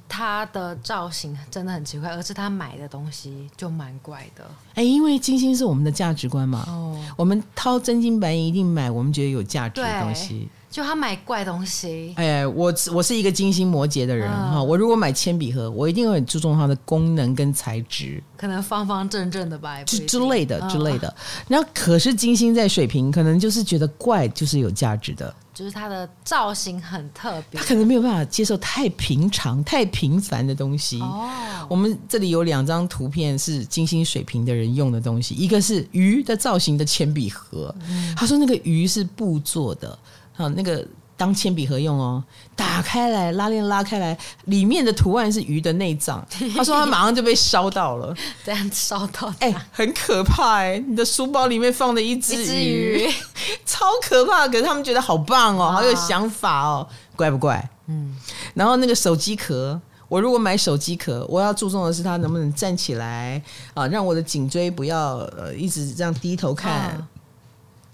[0.09, 4.43] 它的造型真的很奇怪，而是他买的东西就蛮怪的。
[4.73, 10.49] 哎，因为金星是我们的价值观嘛，哦，我们掏真金白银一定买我们觉得有价值的东西。
[10.69, 21.13] 就他买怪东西，哎，我我是一个金星摩羯的人哈，嗯、我如果买铅笔盒，我一定会很注重它的功能跟材质，可能方方正正的吧，之之类的之类的。
[21.47, 31.01] 然后、嗯、可是金星在水瓶，可能就是觉得怪就是有价值的，就是它的造型很特别，他可能没有办法接受太平常、太平凡的东西。
[31.01, 31.31] 哦，
[31.67, 39.97] 我们这里有两张图片是金星水平的人用的东西，一个是鱼的造型的铅笔盒，嗯、他说那个鱼是布做的。
[40.39, 40.85] 啊，那个
[41.17, 42.23] 当铅笔盒用哦，
[42.55, 46.25] 打开来拉链拉开来，里面的图案是鱼的内脏。
[46.55, 50.85] 他说他马上就被烧到了，这样烧到，哎、欸，很可怕哎、欸！
[50.87, 53.13] 你的书包里面放的一只鱼，鱼
[53.65, 54.47] 超可怕。
[54.47, 57.69] 可是他们觉得好棒哦，好有想法哦，怪不怪？
[57.87, 58.15] 嗯。
[58.53, 66.71] 然后那个手机壳，我如果买手机壳，我要注重的是它能不能站起来啊，让我的颈椎不要呃一直这样低头看。
[66.71, 67.07] 啊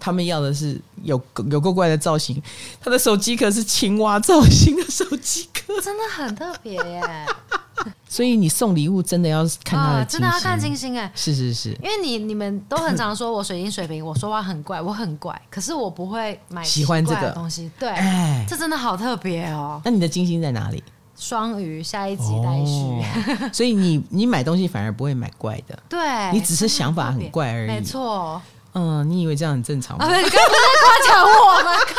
[0.06, 2.40] 他们要的是有有够怪的造型，
[2.80, 7.02] 他的手机壳是青蛙造型的手机壳，真的很特别耶。
[8.08, 17.32] 所以你送礼物真的要看他真的要看金星哎，是是是，因为你你们都很常说我水晶水平，我说话很怪，我很怪，可是我不会买喜欢这个。
[17.32, 19.82] 东西，对，哎，这真的好特别哦。
[19.84, 20.80] 那你的金星在哪里？
[21.18, 23.50] 双鱼，下一集待续。
[23.52, 25.98] 所以你你买东西反而不会买怪的，对，
[26.32, 28.40] 你只是想法很怪而已，没错。
[28.78, 30.04] 嗯，你以为这样很正常吗？
[30.06, 31.96] 你刚刚在夸奖我们， 靠！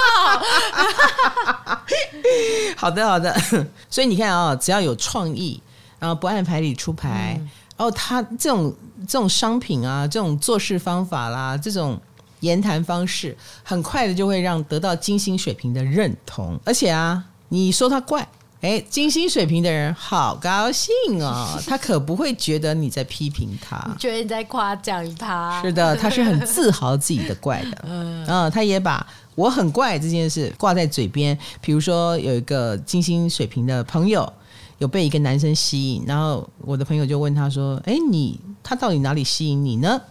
[2.77, 3.35] 好的，好的。
[3.89, 5.59] 所以你看啊、哦，只要有创意，
[5.97, 8.71] 然后不按牌理出牌，嗯、然后他这种
[9.07, 11.99] 这种商品啊，这种做事方法啦，这种
[12.41, 16.59] 言谈方式，很快的就会让得到金星水平的认同。
[16.63, 18.27] 而且啊，你说他怪。
[18.61, 20.91] 哎，金星水平的人好高兴
[21.21, 25.61] 哦， 他可不会觉得你在批评他，觉得你在夸奖他。
[25.61, 27.77] 是的，他是很自豪自己的怪的。
[27.87, 31.37] 嗯，嗯，他也把我很怪这件事挂在嘴边。
[31.61, 34.33] 比如说，有一个金星水平的朋友
[34.79, 40.01] 有被一个男生吸引，然后我的朋友就问他说：“哎，你他到底哪里吸引你呢？”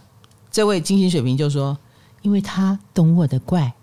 [0.49, 1.77] 这位金星水平就说
[2.23, 3.73] ：“因为他懂我的怪。”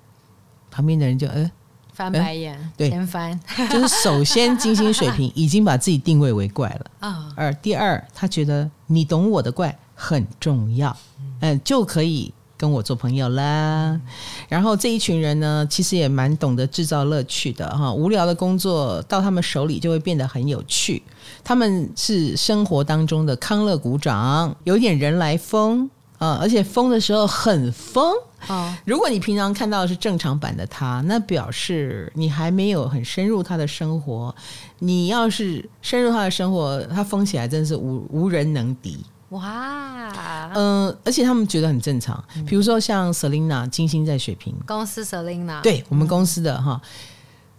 [0.73, 1.51] 旁边的人就呃。
[1.95, 3.39] 翻白眼，对，先翻，
[3.71, 10.95] 就是首先金星水平已经把自己定位为怪了啊，而第二，他觉得你懂我的怪很重要，
[11.41, 14.01] 嗯，就可以跟我做朋友啦。
[14.49, 21.01] 然后这一群人呢，其实也蛮懂得制造乐趣的哈，无聊的工作到他们手里就会变得很有趣。
[21.45, 28.13] 他们是生活当中的康乐鼓掌，有点人来疯啊，而且疯的时候很疯。
[28.49, 34.35] 哦，如果你平常看到的是正常版的他，那表示你还没有很深入他的生活。
[34.79, 39.05] 你要是深入他的生活，他疯起来真的是无无人能敌。
[39.31, 40.09] 哇，
[40.55, 42.23] 嗯、呃，而且他们觉得很正常。
[42.47, 46.81] 比如说像 Selina 金星在水瓶公司，Selina 对我们公司的哈，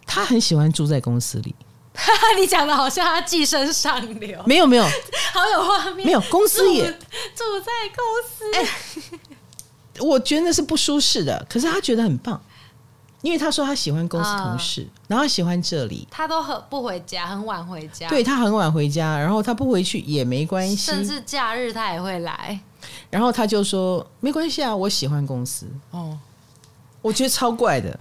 [0.06, 1.54] 他很喜欢住在公司里。
[2.38, 4.84] 你讲的好像他寄生上流，没有没有，
[5.34, 6.98] 好有画面，没有公司也住，
[7.36, 8.54] 住在公司。
[8.54, 9.35] 欸
[10.00, 12.40] 我觉得那是不舒适的，可是他觉得很棒，
[13.22, 18.10] 因为他说他喜欢公司同事，啊、然后他喜欢这里，他都很不回家，很晚回家。
[18.10, 22.60] 对，他很晚回家，然后他不回去也没关系，甚至假日他也会来。
[23.10, 25.68] 然后他就说没关系啊，我喜欢公司。
[25.92, 26.18] 哦，
[27.02, 28.00] 我觉得超怪的。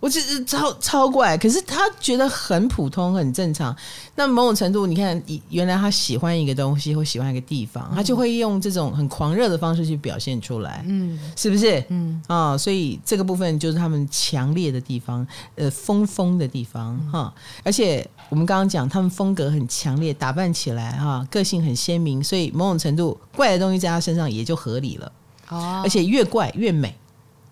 [0.00, 3.76] 我只是超超怪，可是他觉得很普通，很正常。
[4.14, 11.84] 那某种程度，你看，原来他喜欢一个东西或喜欢一个地方，嗯、他就会用这种很狂热的方式去表现出来，嗯，是不是？
[11.90, 17.32] 嗯啊、哦，所以这个部分就是他们强烈的地方，呃，疯疯的地方哈、哦。
[17.62, 25.12] 而且我们刚刚讲，他们风格很强烈，打扮起来哈、哦，个性很鲜明，所以某种程度怪的东西在他身上也就合理了。
[25.50, 26.96] 哦，而且越怪越美。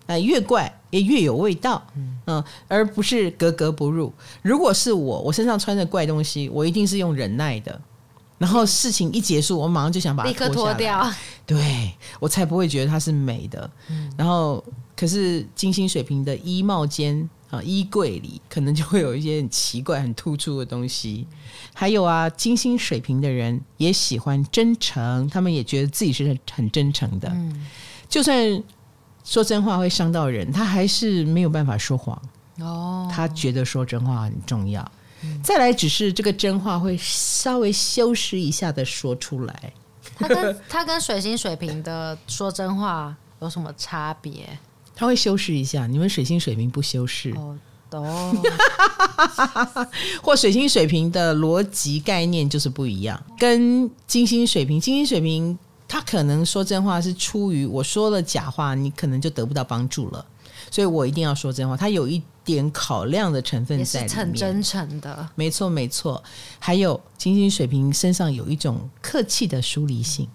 [0.09, 1.85] 呃，越怪也越有味道，
[2.25, 4.11] 嗯，而不是格格不入。
[4.41, 7.79] 如果是我，我身上穿着怪东西，我一定是用忍耐的。
[8.39, 11.13] 然后事情一结束，我马上就想把它脱下来，掉。
[11.45, 13.69] 对，我才不会觉得它是美的。
[13.89, 14.63] 嗯，然后，
[14.95, 21.27] 可是金星水平的衣帽间啊，衣柜里可能就会有一些很奇怪、很突出的东西。
[21.71, 27.29] 还有啊，金星水平的人也喜欢真诚，他们也觉得自己是很真诚的。
[27.31, 27.67] 嗯，
[28.09, 28.63] 就算。
[29.29, 32.19] 说真话会伤到人，他还是没有办法说谎。
[32.59, 34.91] 哦，他觉得说真话很重要。
[35.21, 39.73] 嗯、再来，只是这个真话会稍微修饰一下的说出来。
[40.17, 44.57] 他跟 他跟水星水瓶的说真话有什么差别？
[44.95, 47.55] 他会修饰一下，你们水星水平不修饰哦。
[47.91, 48.35] 哦，
[50.23, 55.57] 或水星水瓶的逻辑概念就是不一样，跟金星水瓶，金星水瓶
[55.89, 60.23] 他可能说真话是出于我说了假话，你可能就得不到帮助了，
[60.69, 61.75] 所以我一定要说真话。
[61.75, 66.23] 他有一点考量的成分在里面，很真诚的，没错没错。
[66.59, 70.29] 还有金星水瓶身上有一种客气的疏离性，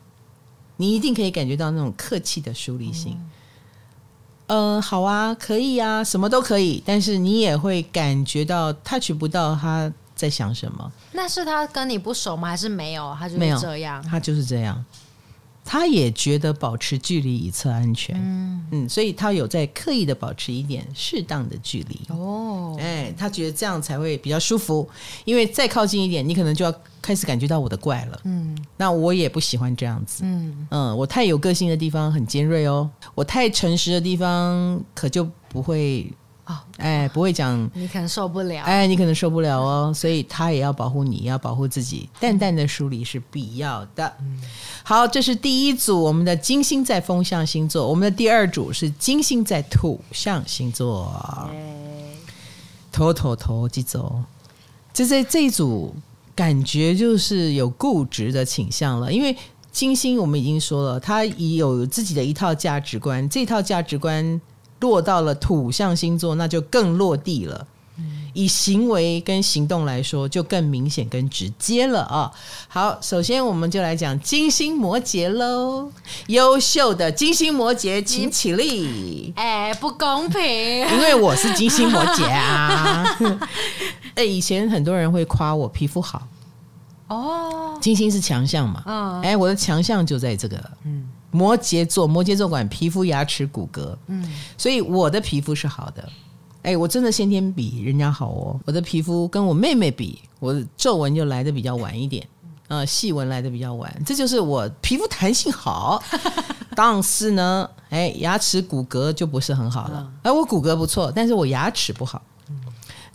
[0.76, 3.12] 你一定可以感觉到那种客气的疏离性。
[3.12, 3.30] 嗯
[4.46, 10.92] 嗯、呃，好啊，可以啊，什么都可以，但是你也会感觉到 touch 不到他在想什么。
[11.12, 12.48] 那是他跟你不熟吗？
[12.48, 13.16] 还是没有？
[13.18, 14.84] 他就是这样，他就是这样。
[15.64, 18.66] 他也觉得保持距离以测安全，嗯。
[18.70, 22.00] 嗯，所以他有在刻意的保持一点适当的距离。
[22.08, 24.88] 哦，哎，他觉得这样才会比较舒服，
[25.24, 30.66] 因为再靠近一点，你可能就要开始感觉到我的怪了，嗯，那我也不喜欢这样子，嗯。
[30.70, 36.10] 嗯，我太有个性的地方很尖锐哦，我太诚实的地方可就不会。
[36.46, 38.62] 哦，哎，不会讲，你可能受不了。
[38.64, 42.06] 哎，你可能受不了哦，所以他也要保护你，也要保护自己。
[42.20, 44.12] 淡淡的梳理是必要的。
[44.20, 44.38] 嗯、
[44.82, 47.88] 好，这是第一组，我们的金星在风象星座。
[47.88, 51.10] 我们的第二组是金星在土象星座。
[52.92, 54.22] 头头头，记走。
[54.92, 55.94] 这这这一组
[56.34, 59.34] 感觉就是有固执的倾向了，因为
[59.72, 64.38] 金星我们已经说了，他已有自己的一套价值观，这套价值观。
[64.80, 67.66] 落到了土象星座，那就更落地了。
[68.36, 72.28] 以行为跟行动来说，就更明显、更直接了啊！
[72.66, 75.88] 好，首先我们就来讲金星摩羯喽。
[76.26, 79.32] 优秀的金星摩羯，请起立。
[79.36, 83.16] 哎，不公平，因为我是金星摩羯啊。
[84.16, 86.26] 哎，以前很多人会夸我皮肤好
[87.06, 88.82] 哦，金星是强项嘛。
[88.86, 90.60] 嗯，哎，我的强项就在这个。
[90.84, 91.08] 嗯。
[91.34, 96.08] 摩羯座，摩羯座管皮肤、牙齿、骨骼，嗯，所以我的皮肤是好的。
[96.62, 98.60] 哎，我真的先天比人家好哦。
[98.64, 102.24] 我的皮肤跟我妹妹比，我的皱纹就来的比较晚一点，
[102.68, 103.92] 呃，细纹来的比较晚。
[104.06, 106.00] 这就是我皮肤弹性好，
[106.76, 110.08] 但是呢，哎，牙齿骨骼就不是很好了。
[110.22, 112.22] 哎，我骨骼不错，但是我牙齿不好。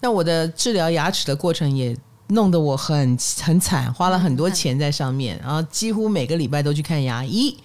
[0.02, 1.96] 那我的治疗牙齿的过程也
[2.28, 7.58] 弄得我很很惨，花了很多钱在上面，然后几乎每个礼拜都去看牙医。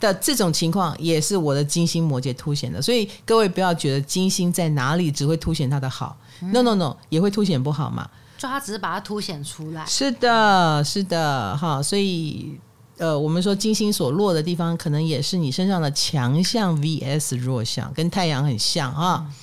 [0.00, 8.08] 的这种情况也是我的金星摩羯凸显的，所以各位不要觉得金星在哪里只会凸显它的好，嗯，no no no，也会凸显不好嘛。
[8.38, 9.84] 就它只是把它凸显出来。
[9.84, 12.58] 是的，是的，哈，所以
[12.96, 19.26] 呃，我们说金星所落的地方，可能也是你身上的强项 vs 弱项，跟太阳很像啊。
[19.28, 19.34] 嗯。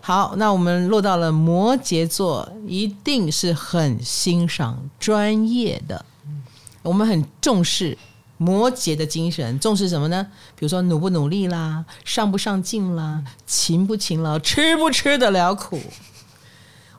[0.00, 6.02] 好，那我们落到了摩羯座，一定是很欣赏专业的，
[6.82, 7.98] 我们很重视。
[8.38, 10.26] 摩羯的精神重视什么呢？
[10.54, 15.80] 比如说努不努力啦，上不上进啦，勤不勤劳，吃不吃得了苦。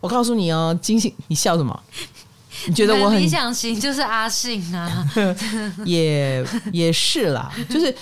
[0.02, 1.82] 我告诉你哦，金星，你笑什么？
[2.67, 5.10] 你觉得我很理想型就是阿信啊？
[5.86, 7.95] 也也是啦，就是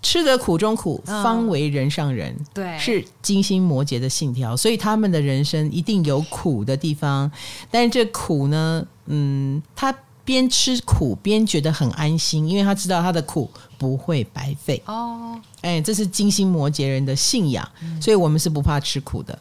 [0.00, 2.34] 吃得苦中苦，方为人上人。
[2.54, 7.30] 对、嗯，是金星摩羯的信条，所以他们的人生一定有苦的地方。
[7.70, 9.94] 但是这苦呢，嗯，他。
[10.28, 14.82] 边吃苦边觉得很安心，因为他知道他的苦不会白费。
[14.84, 19.38] 哦，哎，这是金星摩羯人的信仰，嗯，所以我们是不怕吃苦的。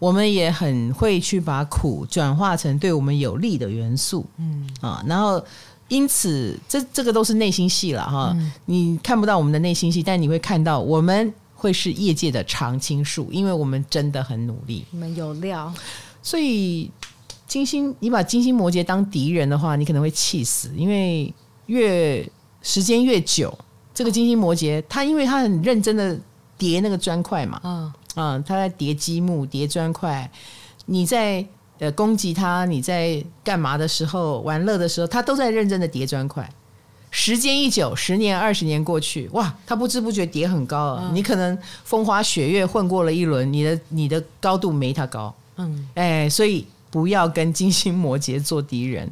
[0.00, 4.26] 我们也很会去把苦转化成对我们有利的元素。
[4.38, 5.40] 嗯啊，然后
[5.86, 8.52] 因此这这个都是内心戏了哈，嗯。
[8.64, 14.84] 你看不到我们的内心戏，但你会看到我们会是业界的常青树，因为我们真的很努力。
[14.90, 15.72] 我们有料，
[16.20, 16.90] 所以。
[17.46, 20.70] 金星，你把金星摩羯当敌人的话，你可能会气死。
[20.76, 21.32] 因为
[21.66, 22.28] 越
[22.60, 23.56] 时间越久，
[23.94, 26.18] 这个金星摩羯，他因为他很认真的
[26.58, 30.28] 叠那个砖块嘛，嗯嗯，他在叠积木、叠砖块。
[30.86, 31.44] 你在
[31.78, 36.48] 呃攻击他，你在干嘛的时候，玩乐的时候，他都在认真的叠砖块。
[37.12, 41.02] 时间一久，十年、二十年过去，哇，他不知不觉叠很高了。
[41.08, 41.14] 嗯。
[41.14, 45.32] 你可能风花雪月混过了一轮，你的你的高度没他高。
[45.56, 46.66] 嗯，哎，所以。
[46.90, 49.10] 不要跟金星摩羯做敌人，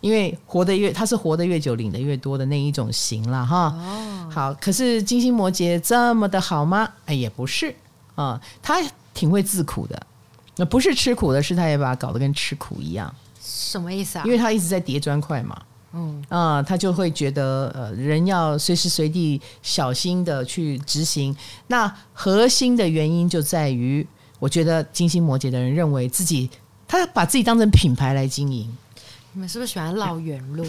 [0.00, 3.74] 因为活得越他是活得越久，领得越多的那一种型了哈。
[3.76, 6.88] 哦，好，可是金星摩羯这么的好吗？
[7.06, 7.74] 哎，也不是
[8.14, 8.80] 啊，他
[9.12, 10.00] 挺会自苦的。
[10.56, 13.12] 那不是吃苦的，是他也把它搞得跟吃苦一样。
[13.42, 14.24] 什么意思啊？
[14.24, 15.60] 因为他一直在叠砖块嘛。
[15.92, 21.34] 嗯啊，他就会觉得呃，人要随时随地小心的去执行。
[21.68, 24.06] 那核心的原因就在于。
[24.38, 26.50] 我觉得金星摩羯的人认为自己，
[26.88, 28.72] 他把自己当成品牌来经营。
[29.32, 30.64] 你们是不是喜欢绕远路？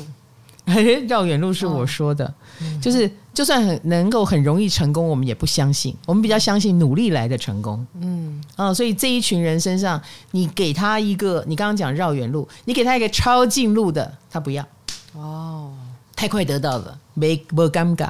[1.08, 2.34] 绕远路是我说的，
[2.82, 5.96] 就是就算很能够很容易成功，我们也不相信。
[6.06, 7.88] 我们比较相信努力来的成功。
[8.02, 10.02] 嗯，啊、哦，所以这一群人身上，
[10.32, 14.68] 你给他一个，你刚刚讲绕远路，你给他一个超近路的，他不要。
[15.14, 15.74] 哦，
[16.14, 18.10] 太快得到了，没不尴尬，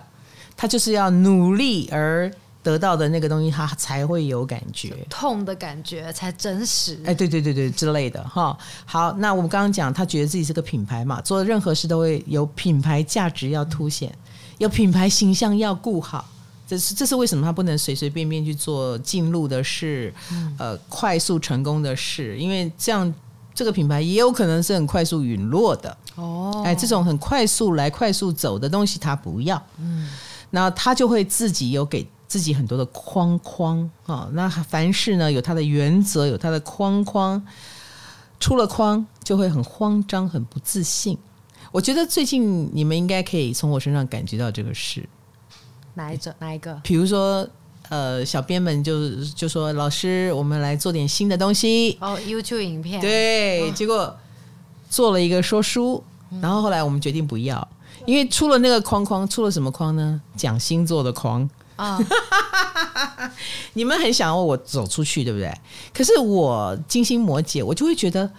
[0.55, 2.31] 他就是要努力而。
[2.67, 6.99] 得到的那个东西，他才会有感觉，痛的感觉才真实。
[7.05, 8.57] 哎，对对对对，之类的哈。
[8.85, 14.13] 好，那我们刚刚讲，他觉得自己是个品牌嘛，做任何事都会有品牌价值要凸显，
[14.57, 16.27] 有品牌形象要顾好。
[16.67, 20.13] 这是这是为什么他不能随随便便去做进入的事，
[20.57, 22.37] 呃，快速成功的事？
[22.37, 23.13] 因为这样
[23.55, 25.97] 这个品牌也有可能是很快速陨落的。
[26.15, 29.61] 哦，哎，这种很快速来、快速走的东西，他不要。
[29.77, 30.09] 嗯，
[30.49, 32.05] 那他就会自己有给。
[32.27, 37.41] 自己很多的框框啊，那凡事呢，有它的原则，有它的框框，
[38.39, 41.17] 出了框就会很慌张，很不自信。
[41.71, 45.07] 我觉得最近你们应该可以从我身上感觉到这个事。
[45.93, 46.33] 哪一种？
[46.39, 46.79] 哪一个？
[46.83, 47.47] 比如说，
[47.89, 53.01] 呃，小编们就就说：“老师，我们来做点新的东西。”哦，YouTube 影片。
[53.01, 54.15] 对，结果
[54.89, 56.03] 做了一个说书，
[56.41, 57.67] 然后后来我们决定不要，
[58.05, 60.21] 因为出了那个框框，出了什么框呢？
[60.35, 61.49] 讲星座的框。
[61.77, 61.97] 啊！
[63.73, 65.51] 你们很想要我走出去，对不对？
[65.93, 68.29] 可是我金星摩羯，我就会觉得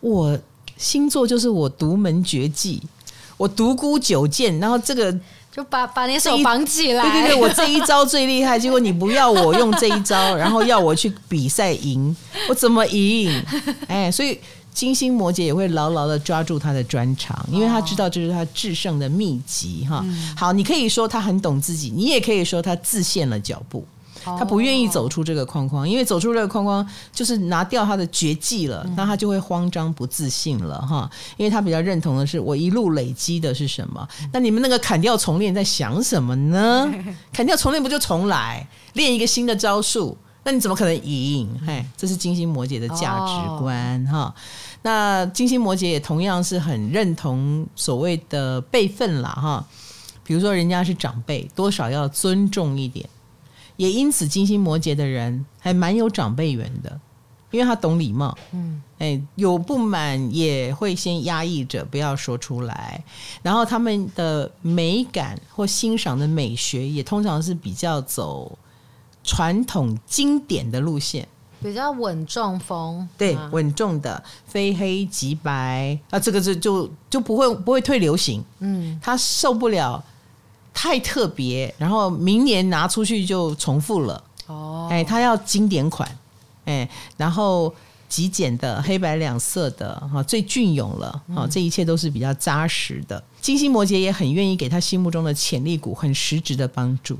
[0.00, 0.38] 我
[0.78, 2.82] 星座就是我独门绝技，
[3.36, 5.14] 我独孤九剑，然后这个
[5.52, 7.02] 就把把你手绑起来。
[7.02, 12.16] 对对对，我这一招最厉害，结果你不要我用这一招，然后要我去比赛赢，
[12.48, 13.30] 我怎么赢？
[13.88, 14.40] 哎，所以。
[14.74, 20.04] 金星摩羯也会牢牢的抓住他的专长，因为他知道这是他制胜的秘籍哈。
[20.36, 23.86] 好，你可以说他很懂自己，你也可以说他自陷了脚步，
[24.24, 31.08] 他不愿意走出这个框框，因为走出这个框框就是拿掉他的绝技了，那他就会慌张不自信了哈。
[31.36, 36.92] 因为他比较认同的是我一路累积的是什么，那你们那个砍掉重练在想什么呢？
[37.32, 40.18] 砍掉重练不就重来，练一个新的招数？
[40.44, 41.48] 那你怎么可能赢？
[41.66, 44.24] 嘿，这是金星摩羯的价值观哈。
[44.24, 44.32] Oh.
[44.82, 49.66] 那金星摩羯也同样是很认同所谓的辈分啦哈。
[50.22, 53.08] 比如说人家是长辈，多少要尊重一点。
[53.76, 57.00] 也因此，金星摩羯的人还蛮有长辈缘的，
[57.50, 58.36] 因为他懂礼貌。
[58.52, 63.02] 嗯，哎，有不满也会先压抑着，不要说出来。
[63.42, 68.58] 然后他们的美感或欣赏的美学，也通常是比较走。
[69.24, 71.26] 传统经典的路线，
[71.62, 75.98] 比较稳重风，对，稳重的，非黑即白。
[76.10, 80.04] 啊，这个就就就不会不会退流行，嗯，他受不了
[80.74, 86.06] 太特别，然后明年拿出去就重复了，哦，哎，他要经典款，
[86.66, 87.74] 哎，然后
[88.08, 93.22] 极简的，黑白两色的，哈，最隽永了，啊，这一切都是比较扎实的。
[93.40, 97.18] 金星摩羯也很愿意给他心目中的潜力股很实质的帮助。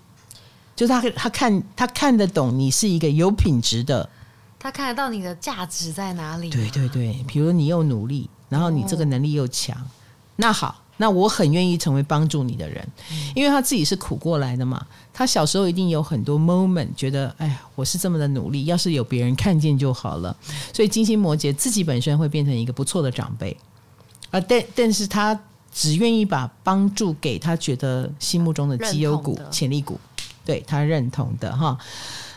[0.77, 4.09] 就是他，他看他看得懂你是一个有品质的，
[4.59, 6.51] 他看得到你的价值在哪里。
[6.51, 9.87] 对对对，比如你又努力，然后你这个能力又强，哦、
[10.37, 14.85] 那好，那我很愿意成为帮助你的人，嗯、因为他自己是苦过来的嘛。
[15.13, 20.37] 他小时候一定有很多 moment 觉得，哎呀，我是这么的努力，要是有别人看见就好了。
[20.73, 23.57] 所以金星摩羯自己本身会变成一个不错的长辈，
[24.31, 25.39] 啊，但但是他
[25.73, 30.01] 只愿意把帮助给他觉得心目中的绩优股、潜力股。
[30.45, 31.79] 对他认同的哈，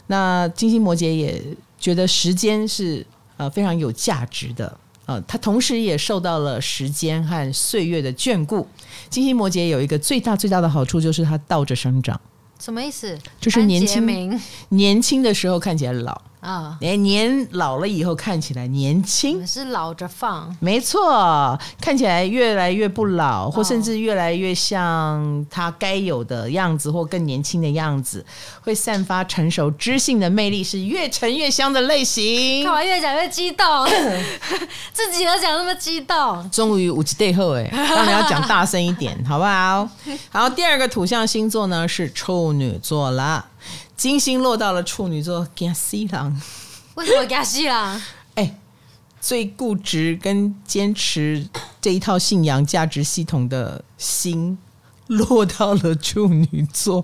[0.08, 1.44] 那金星摩羯也
[1.80, 3.06] 觉得时间是
[3.38, 8.68] 呃非常有价值的，呃，他同时也受到了时间和岁月的眷顾。
[9.10, 12.20] 金星摩羯有一个最大最大的好处，就是他倒着生长。
[12.60, 13.18] 什么意思？
[13.40, 16.22] 就是年轻年轻的时候看起来老。
[16.40, 28.24] 啊，哎，年老了以后看起来年轻，是老着放，没错，看起来越来越不老，或甚至越来越像他该有的样子，或更年轻的样子，
[28.62, 32.64] 会散发成熟知性的魅力，是越沉越香的类型。
[32.64, 33.66] 干嘛越讲越激动？
[34.94, 39.90] 自己都讲那么激动，终于五级对后哎，当然要讲大声一点，好不好？
[40.30, 43.44] 好，第二个土象星座呢是处女座啦。
[43.98, 46.42] 金星落到了处女座，惊死人！
[46.94, 47.74] 为什么惊死人？
[48.36, 48.56] 哎、欸，
[49.20, 51.44] 最固执跟坚持
[51.82, 54.56] 这一套信仰价值系统的心
[55.08, 57.04] 落到了处女座，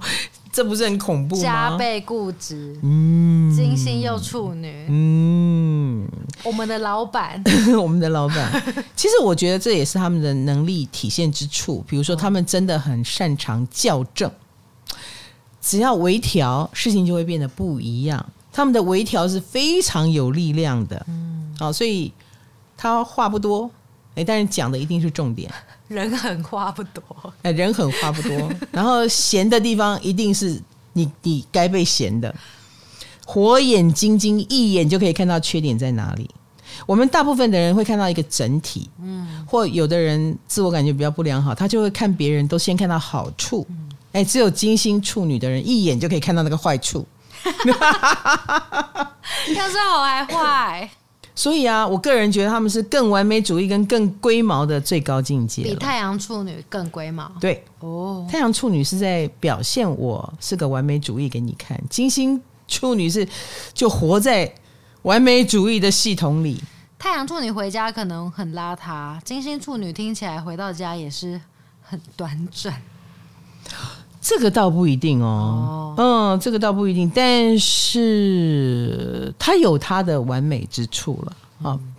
[0.51, 1.41] 这不是很恐怖吗？
[1.41, 6.07] 加倍固执，嗯，金星又处女，嗯，
[6.43, 7.41] 我们的老板，
[7.81, 8.63] 我们的老板，
[8.95, 11.83] 其实我觉得这也是他们的能力体现之处。
[11.87, 14.31] 比如说，他们真的很擅长校正。
[15.63, 18.23] 只要微调，事情就会变得不一样。
[18.51, 21.03] 他们的微调是非常有力量的。
[21.07, 22.11] 嗯，好，所以
[22.77, 23.71] 他话不多，
[24.15, 25.49] 哎，但是讲的一定是重点。
[25.87, 27.01] 人很话不多，
[27.43, 30.61] 哎，人很话不多， 然后闲的地方一定是
[30.93, 32.33] 你你该被闲的，
[33.25, 36.29] 火眼金睛一眼就可以看到缺点在哪里。
[36.85, 43.65] 我们大部分的人会看到一个整体，嗯，或有的人自我感觉比较不良好，他就会看别人都先看到好处，
[44.13, 47.05] 哎，只有金星处女的人一眼就可以看到那个坏处，
[49.55, 50.89] 要是好还坏。
[51.35, 57.31] 所以啊，我个人觉得他们是更完美主义跟更龟毛的最高境界，比太阳处女更龟毛。
[57.41, 63.27] 对，哦，太阳处女是在表现我是个完美主义给你看，金星处女是
[63.73, 64.53] 就活在
[65.01, 66.61] 完美主义的系统里。
[66.99, 71.41] 太阳处女回家可能很邋遢，金星处女听起来回到家也是
[71.81, 72.71] 很端正。
[74.23, 81.35] 这个倒不一定哦，哦，嗯，这个倒不一定，但是他有他的完美之处了。
[81.61, 81.77] 啊。
[81.79, 81.93] 嗯，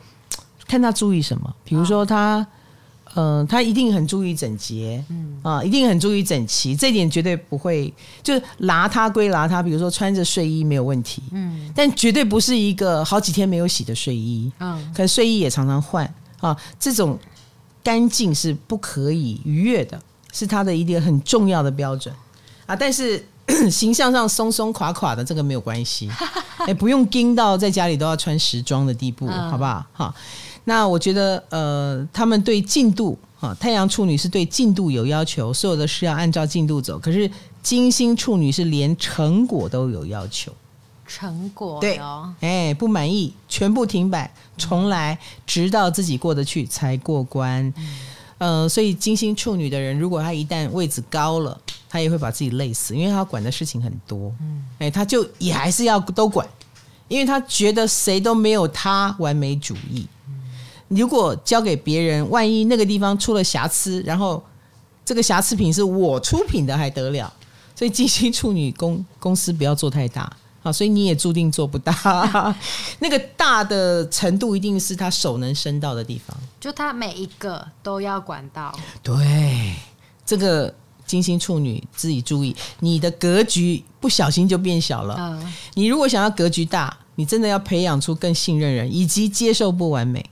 [0.66, 2.44] 看他注意什么，比如说他。
[3.16, 5.38] 嗯，他一定很注意整洁，嗯。
[5.40, 7.94] 啊，一定很注意整齐，这一点绝对不会，
[8.24, 16.12] 就是邋遢归邋遢，比如说穿着睡衣没有问题，嗯，但绝对不是一个好几天没有洗的睡衣，嗯，可能睡衣也常常换。
[16.40, 17.16] 啊，这种
[17.84, 20.00] 干净是不可以逾越的，
[20.34, 22.14] 是他的一个很重要的标准
[22.66, 23.24] 啊，但是
[23.70, 26.10] 形象上松松垮垮的这个没有关系，
[26.66, 29.86] 也 不用盯到在家里都要穿时装的地步，嗯、好不好？
[29.92, 30.14] 哈。
[30.64, 36.98] 那我觉得，呃，他们对进度啊，太阳处女是对进度有要求，所有的事要按照进度走。
[36.98, 37.30] 可是
[37.62, 40.50] 金星处女是连成果都有要求，
[41.06, 47.62] 成果对哦，哎，不满意全部停摆重来，直到自己过得去才过关。
[47.76, 47.96] 嗯，
[48.44, 54.30] 呃，所以金星处女的人，如果他一旦位置高了，他也会把自己累死，因为他管的事情很多。
[54.38, 56.46] 嗯，哎，他就也还是要都管，
[57.08, 60.06] 因为他觉得谁都没有他完美主义。
[60.88, 64.44] 如果交给别人，万一那个地方出了瑕疵，然后
[65.06, 67.32] 这个瑕疵品是我出品的，还得了？
[67.74, 70.30] 所以金星处女公公司不要做太大
[70.62, 72.54] 啊，所以你也注定做不大。
[73.00, 78.74] 那个大的程度一定是他手能伸到的地方，就他每一个都要管到。
[79.02, 79.74] 对，
[80.24, 85.14] 这个金星处女自己注意，你的格局不小心就变小了。
[85.18, 90.24] 嗯，你如果想要格局大，你真的要培养出更信任人，以及接受不完美。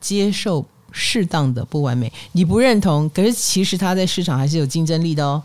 [0.00, 5.42] 接受适当的不完美，你不认同，可是其实他在市场还是有竞争力的哦，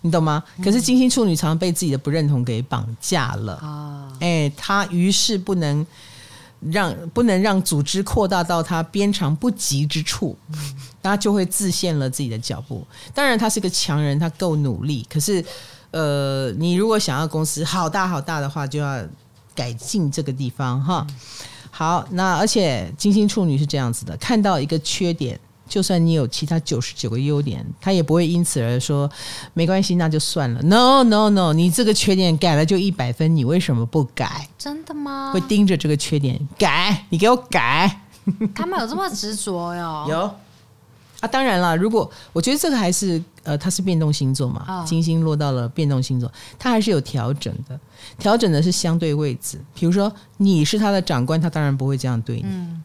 [0.00, 0.42] 你懂吗？
[0.64, 4.10] 可是金星处女常常被自己的不认同给绑架了啊！
[4.20, 5.86] 哎，他于是不能
[6.60, 10.36] 让不能让组织扩大到他鞭长不及之处，
[11.02, 12.86] 那就会自限了自己的脚步。
[13.14, 15.06] 当然，他是个强人，他够努力。
[15.08, 15.44] 可是，
[15.90, 19.02] 呃，你如果想要公司好大好大的话，就要
[19.54, 21.06] 改进这个地方哈。
[21.70, 25.38] 好，那而且金星处女是这样子的，看到一个缺点，
[25.68, 29.10] 就算你有其他九十九个优点，他也不会因此而说
[29.54, 30.60] 没关系，那就算了。
[30.62, 34.48] No No No，你这个缺点改了就一百分，你为什么不改？
[34.56, 35.30] 真的吗？
[35.32, 38.00] 会盯着这个缺点改，你给我改。
[38.54, 40.06] 他们有这么执着哟？
[40.08, 40.34] 有。
[41.20, 47.76] 啊，当然了，如果我觉得这个还是呃，它是变动星座嘛，哦、金星落到了变动星座，它还是有调整的，
[48.20, 49.60] 调整的是相对位置。
[49.74, 52.84] 比如说你是他的长官，他当然不会这样对你；嗯、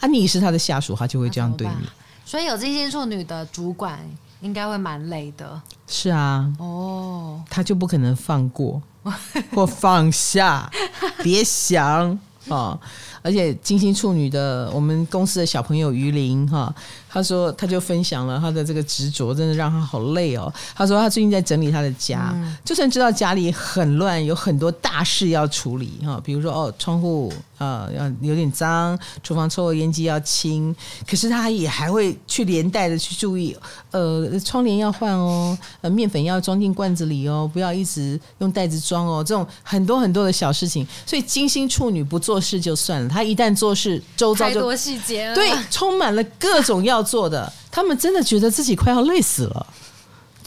[0.00, 1.86] 啊，你是他的下属，他就会这样对你。
[2.24, 3.98] 所以有金星处女的主管
[4.40, 5.60] 应该会蛮累的。
[5.86, 8.80] 是啊，哦，他就不可能放过
[9.54, 10.70] 或放下，
[11.22, 12.10] 别想
[12.48, 12.48] 啊。
[12.48, 12.80] 哦
[13.24, 16.74] 而且金星处女的我们公司的小朋友于林哈，
[17.08, 20.52] 他说他就分享了他的这个执着，真的让他好累哦。
[20.74, 27.32] 他说他最近在整理他的家，嗯、就算知道家里很乱，有很多大事要处理哈，比如说哦窗户
[27.62, 30.74] 啊要有点脏，厨房抽油烟机要清，
[31.08, 33.56] 可是他也还会去连带的去注意，
[33.90, 40.86] 呃窗帘要换哦，呃面粉要装进罐子里哦，不要一直用袋子装哦，这种很多很多的小事情。
[41.06, 43.08] 所以金星处女不做事就算了。
[43.08, 47.52] 他一旦做事，周遭就太多细节了，对，充满了各种要做的。
[47.70, 49.66] 他们真的觉得自己快要累死了，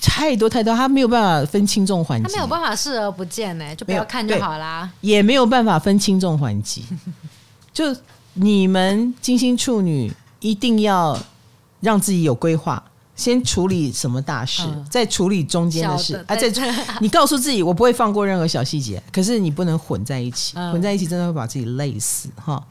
[0.05, 4.89] 太多太多，他没有办法分轻重缓急，他没有办法视而不见呢，就不要看就好啦。
[5.01, 6.85] 也没有办法分轻重缓急，
[7.73, 7.95] 就
[8.33, 11.17] 你们金星处女一定要
[11.81, 12.81] 让自己有规划。
[13.15, 16.35] 先处理什么大事，嗯、再处理中间的事啊！
[16.35, 16.51] 再
[16.99, 19.01] 你告诉自己，我不会放过任何小细节。
[19.11, 22.61] 可是你不能混在一起，嗯、混在一起真的会把自己累死哈。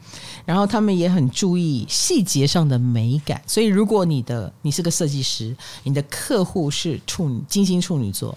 [0.45, 8.35] 然后他们也很注意细节上的美感，所以如果你的你是个设计师，你的客户是处女金星处女座，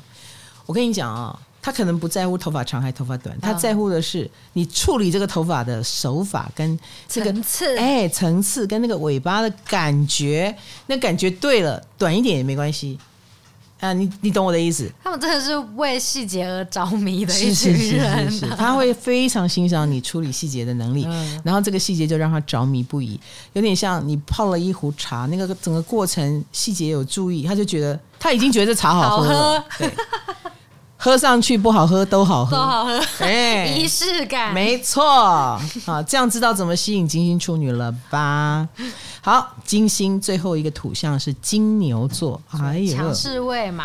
[0.65, 6.79] 我跟你讲啊，他可能不在乎头发长还头发短，他在乎的是你处理这个头发的手法跟
[7.09, 10.55] 这个层次，哎，层次跟那个尾巴的感觉，
[10.87, 12.99] 那感觉对了，短一点也没关系。
[13.81, 14.91] 啊，你你懂我的意思？
[15.05, 23.21] 他们真的是为细节而着迷的一群人，是是是是是，他会非常欣赏你处理细节的能力，嗯、然后这个细节就让他着迷不已，
[23.53, 29.61] 有点像你泡了一壶茶，那个整个过程细节有注意，他就觉得他已经觉得这茶好喝了。
[29.61, 29.87] 好喝
[31.01, 38.69] 喝上去不好喝都好喝，都好喝，哎，仪式感，没错，好，这样知道怎么吸引金星处女了吧？
[39.23, 43.85] 好，金星最后一个土象是金牛座，哎呦，强势位嘛。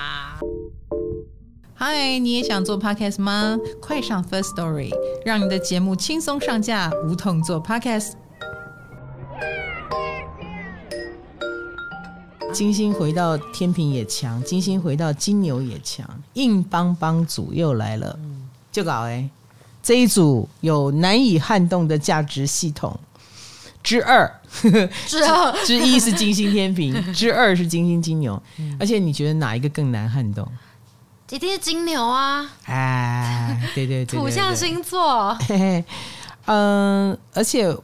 [1.76, 3.58] 嗨，你也想做 podcast 吗？
[3.80, 4.90] 快上 First Story，
[5.24, 8.14] 让你的节目轻松上架，无痛做 podcast。
[12.54, 18.18] 金星回到天平也强，金星回到金牛也强，硬邦邦组又来了，
[18.72, 19.28] 就搞哎，
[19.82, 22.98] 这一组有难以撼动的价值系统
[23.82, 24.32] 之二，
[25.08, 28.42] 之二 之一是金星天平， 之二是金星金牛，
[28.80, 30.48] 而且你觉得哪一个更难撼动？
[31.32, 32.48] 一定是金牛啊！
[32.66, 35.36] 哎，对对对，土象星座，
[36.46, 37.76] 嗯，而且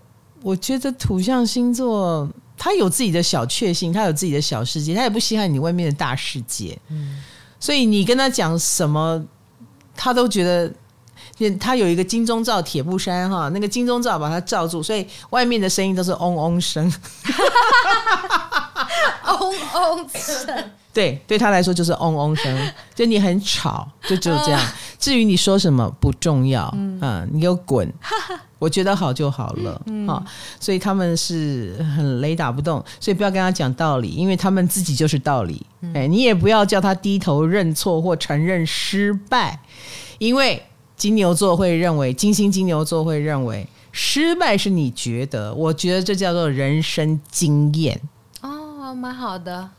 [0.44, 2.30] 我觉得土象星座。
[2.60, 6.78] 他有自己的小确幸，他有自己的小世界，他也不稀罕你外面的大世界。
[6.90, 7.24] 嗯，
[7.58, 9.24] 所以你跟他讲什么，
[9.96, 10.70] 他都觉得，
[11.58, 16.84] 他有一个金钟罩铁布衫哈，那个金钟罩把它罩住，所以外面的声音都是嗡嗡声，
[19.24, 20.72] 嗡嗡声。
[20.92, 24.62] 对，对他来说就是嗡嗡声， 就你很吵，就只有这样。
[24.98, 27.90] 至于你说什么不重要，嗯，嗯，你给我滚。
[28.60, 30.24] 我觉得好就好了，嗯，
[30.60, 35.66] 所以他们是很雷打不动，所以不要跟他讲道理，因为他们自己就是道理。
[35.94, 39.58] 哎，你也不要叫他低头认错或承认失败，
[40.18, 40.62] 因为
[40.98, 48.00] 金牛座会认为，金星金牛座会认为失败是你觉得，我觉得这叫做人生经验。
[48.42, 49.70] 哦，蛮好的。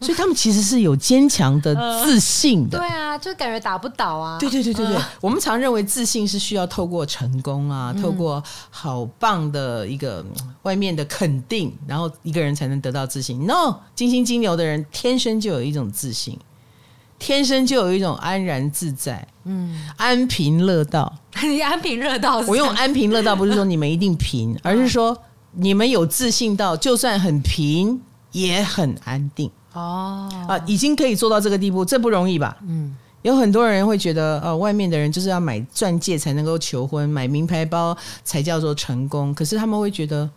[0.00, 1.74] 所以他们其实是有坚强的
[2.04, 4.38] 自信的，呃，对啊，就感觉打不倒啊。
[4.38, 10.24] 对对对对对，呃、我们常认为自信是需要透过成功啊，嗯、透过好棒的一个
[10.62, 13.44] 外面的肯定，然后一个人才能得到自信。
[13.44, 16.38] No，金星金牛的人天生就有一种自信，
[17.18, 21.12] 天生就有一种安然自在，嗯，安贫乐道。
[21.42, 25.16] 你安贫乐道，我用安贫乐道不是说你们一定贫，而是说
[25.52, 29.50] 你们有自信到就算很贫也很安定。
[29.72, 32.56] 哦啊，已经可以做到这个地步，这不容易吧？
[32.66, 39.34] 嗯，有很多人会觉得，呃，外面的人就是要买钻戒才能够求婚，买名牌包才叫做成功。
[39.34, 40.28] 可是他们会觉得，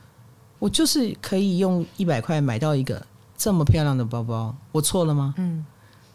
[0.60, 3.02] 我就是可以用一百块买到一个
[3.38, 5.34] 这么漂亮的包包，我错了吗？
[5.38, 5.66] 嗯，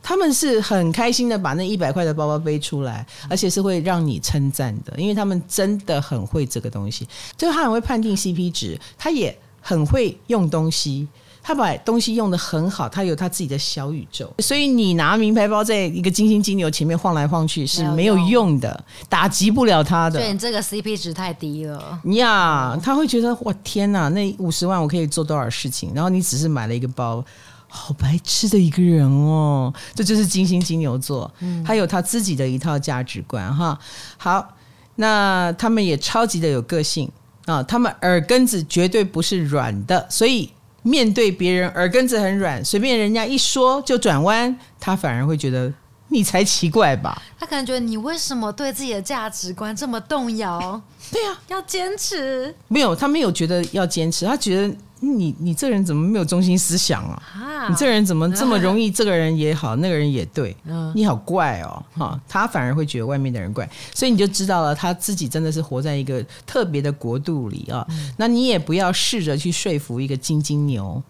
[0.02, 11.08] 他们是很开心的把那一百块的包包背出来，而且是会让你称赞的，因为他们真的很会这个东西，就是他很会判定 CP 值，他也很会用东西。
[11.46, 20.18] 他把东西用的很好，他有他自己的小宇宙，所以你拿名牌包在一个金星金牛前面晃来晃去是没有用的，打击不了他的。
[20.18, 25.92] 对，你这个 CP 值太低了呀，他会觉得哇天哪，那五十万我可以做多少事情？
[25.94, 27.24] 然后你只是买了一个包，
[27.68, 31.32] 好白痴的一个人哦，这就是金星金牛座，
[31.64, 33.78] 他有他自己的一套价值观哈。
[34.16, 34.48] 好，
[34.96, 37.08] 那他们也超级的有个性
[37.44, 40.50] 啊，他们耳根子绝对不是软的，所以。
[40.86, 45.72] 面对别人耳根子很软，随便人家一说就转弯，他反而会觉得
[46.10, 47.20] 你才奇怪吧？
[47.36, 50.80] 他可能觉得你为什么对自己的价值观这么动摇？
[51.10, 52.54] 对呀、啊，要坚持。
[52.68, 54.76] 没有，他没有觉得要坚持，他觉得。
[55.00, 57.22] 你你这人怎么没有中心思想啊？
[57.34, 58.90] 啊你这人怎么这么容易？
[58.90, 61.84] 这个人也好，那个人也对，嗯、你好怪哦！
[61.94, 67.84] 哈，他反而会觉得外面的人怪，所以你就知道了，他自己真的是活在一个特别的国度里啊。
[67.90, 71.02] 嗯、那你也不要试着去说服一个金金牛，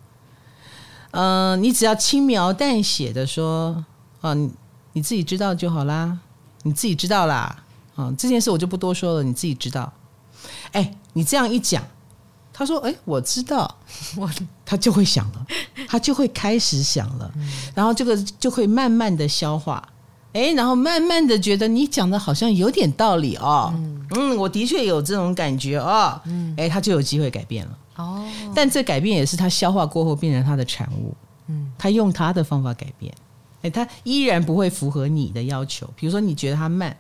[1.12, 3.84] 嗯、呃，你只要轻描淡写的说，
[4.20, 4.50] 啊，你
[4.94, 6.18] 你自己知道就好啦，
[6.64, 7.62] 你自己知道啦，
[7.94, 9.92] 啊，这件事我就不多说了，你自己知道。
[10.72, 11.82] 哎，你这样一讲。
[12.58, 13.76] 他说：“哎，我知道，
[14.16, 14.30] 我
[14.64, 15.46] 他就会想了，
[15.86, 17.30] 他就会开始想了，
[17.74, 19.86] 然后这个就会慢慢的消化，
[20.32, 23.74] 哎，然后慢慢的觉得你讲的好像有点道理哦，
[24.16, 26.18] 嗯，我的确有这种感觉哦，
[26.56, 27.78] 哎，他就有机会改变了。
[27.96, 31.14] 哦，但这改变也是他消化过后变成他的产物，
[31.48, 33.14] 嗯，他用他的方法改变，
[33.60, 36.96] 哎，他依然不会符合你的要求，比如说你觉得他慢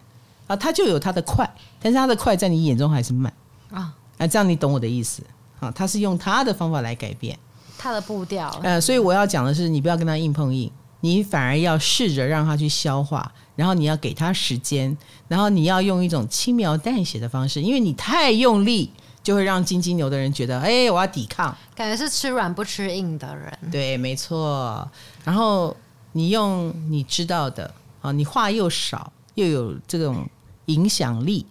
[0.46, 1.50] 啊，他就有他的快，
[1.80, 3.32] 但是他的快在你眼中还是慢。
[3.70, 5.22] 啊，啊，这样你懂我的意思。”
[5.60, 7.38] 啊，他是用他的方法来改变
[7.78, 14.96] 他的步调，呃，所以我要讲的是，你不要跟他硬碰硬，你反而要试着让他去消化，然后你要给他时间，
[15.28, 18.90] 然后你要用一种轻描淡写的方式，因为你太用力，
[19.22, 23.58] 就会让金金牛的人觉得，哎，我要抵抗，感觉是吃软不吃硬的人。
[23.70, 24.88] 对，没错。
[25.22, 25.76] 然后
[26.12, 30.28] 你用你知道的啊，你话又少，又有这种
[30.66, 31.44] 影响力。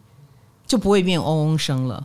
[0.68, 2.04] 就不会变嗡嗡声了，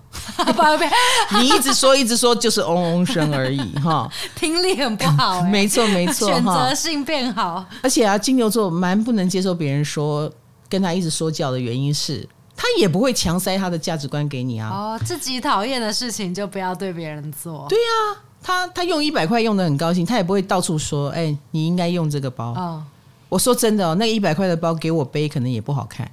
[1.41, 7.65] 你一直说一直说就是嗡嗡声而已 哈，听力很不好，没错没错，选择性变好。
[7.83, 10.31] 而且啊，金牛座蛮不能接受别人说
[10.69, 14.69] 跟他一直说教的原因是，他也不会强塞他的价值观给你啊。
[14.69, 17.67] 哦，自己讨厌的事情就不要对别人做。
[17.67, 22.53] 对呀，他他用一百块用的很高兴，他也不会到处说，哎，你应该用这个包。
[22.53, 22.83] 哦，
[23.31, 26.11] 我说真的哦，那一百块的包给我背可能也不好看。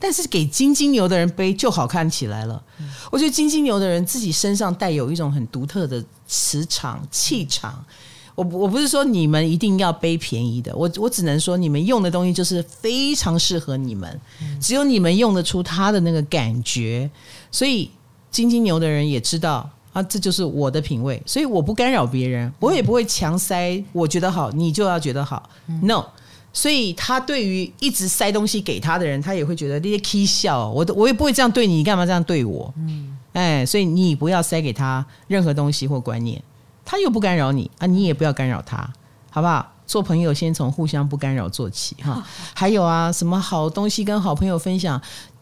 [0.00, 2.62] 但是给金金牛的人背就好看起来了。
[3.10, 7.84] 我觉得金金牛的人自己身上带有一种很独特的磁场气场。
[8.34, 14.20] 我我不是说你们一定要背便宜的，我我只能说你们用的东西就是非常适合你们，
[14.60, 17.10] 只有你们用得出他的那个感觉。
[17.50, 17.90] 所以
[18.30, 25.48] 金金牛的人也知道啊，这就是我的品味，所以我不干扰别人，我也不会强塞我觉得好，你就要觉得好。
[25.80, 26.04] No。
[26.56, 32.72] 所以他对于一直塞东西给他的人，他也会觉得那些 k 笑，我我也不会这样对你，你干嘛这样对我？
[32.78, 36.42] 嗯，哎，所以你不要塞给他任何东西或观念，
[36.82, 38.90] 他又不干扰你啊，你也不要干扰他，
[39.30, 39.70] 好不好？
[39.86, 42.26] 做朋友先从互相不干扰做起哈。
[42.56, 44.98] 还有啊，什么好东西跟好朋友分享，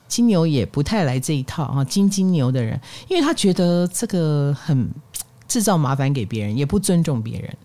[0.08, 1.84] 金牛也不太来这一套啊。
[1.84, 4.90] 金金牛的人，因为他觉得这个很
[5.46, 7.56] 制造麻烦给别人，也不尊重别人。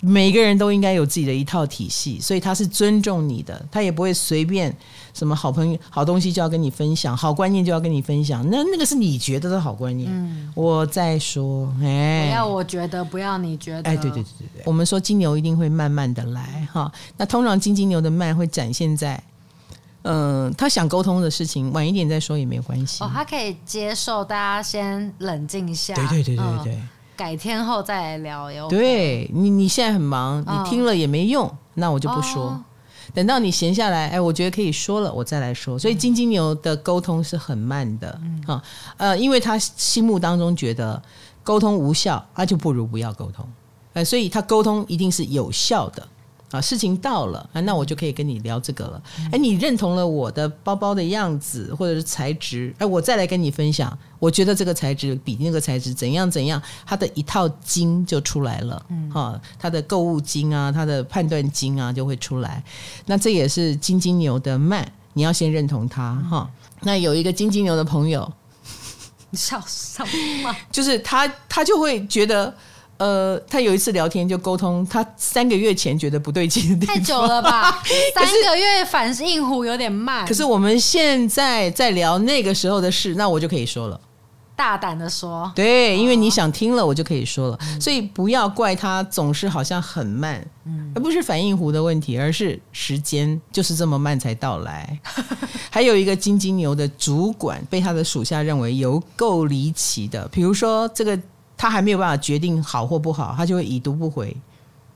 [0.00, 4.72] 每个人都应该有自己的一套体系，所以他是尊重你的，他也不会随便
[5.12, 8.48] 什么好朋友、好东西就要跟你分享，好观念就要跟你分享。
[8.48, 10.08] 那那个是你觉得的好观念。
[10.12, 13.90] 嗯，我在说，哎，不要我觉得，不要你觉得。
[13.90, 16.92] 哎，对对对对对，我们说金牛一定会慢慢的来哈。
[17.16, 19.20] 那通常金金牛的慢会展现在，
[20.02, 23.02] 嗯、呃，他想沟通的事情晚一点再说也没有关系。
[23.02, 25.94] 哦，他可以接受大家先冷静一下。
[25.94, 26.74] 对对对对对。
[26.74, 26.88] 嗯
[27.18, 28.68] 改天后再来聊哟。
[28.68, 32.44] 对你，你现在很忙，你听了也没用，哦、那我就不说。
[32.44, 32.64] 哦、
[33.12, 35.76] 等到你闲下来，哎，我觉得可以说了，我再来说。
[35.76, 38.62] 所以金金牛的沟通是很慢的，嗯、啊，
[38.98, 41.02] 呃，因为他心目当中觉得
[41.42, 43.44] 沟通无效，那就不如不要沟通。
[43.94, 46.06] 哎，所以他沟通一定是有效的。
[46.50, 49.02] 啊，事情到了啊，那我就可以跟你聊这个了。
[49.30, 53.96] 哎，你认同了我的包包的样子或者是材质，哎，我再来跟你分享。
[54.18, 58.82] 我觉得这个材质比那个材质怎样怎样，它的一套金就出来了。
[58.88, 62.62] 嗯，哈，它的购物金啊，它的判断金啊就会出来。
[63.06, 66.50] 那这也是金金牛的慢，你要先认同它哈。
[66.80, 68.32] 那有一个金金牛的朋友，
[69.30, 70.02] 你笑什
[70.42, 70.56] 么？
[70.72, 72.54] 就是他，他就会觉得。
[72.98, 77.80] 呃，他有一次聊天就沟通，他三个月前觉得不对劲太久了吧？
[78.14, 80.26] 三个月反应弧有点慢。
[80.26, 84.00] 可是我们现在在聊那个时候的事，那我就可以说了，
[84.56, 87.54] 大胆的说，对，因为你想听了，我就可以说了。
[87.54, 94.98] 哦、所以不要怪他总是好像很慢，嗯，而不是反应弧的问题，而是时间就是这么慢才到来。
[95.70, 101.16] 还有一个金金牛的主管被他的属下认为有够离奇的，比如说这个。
[101.58, 104.34] 他还没有办法决定好或不好，他就会已读不回，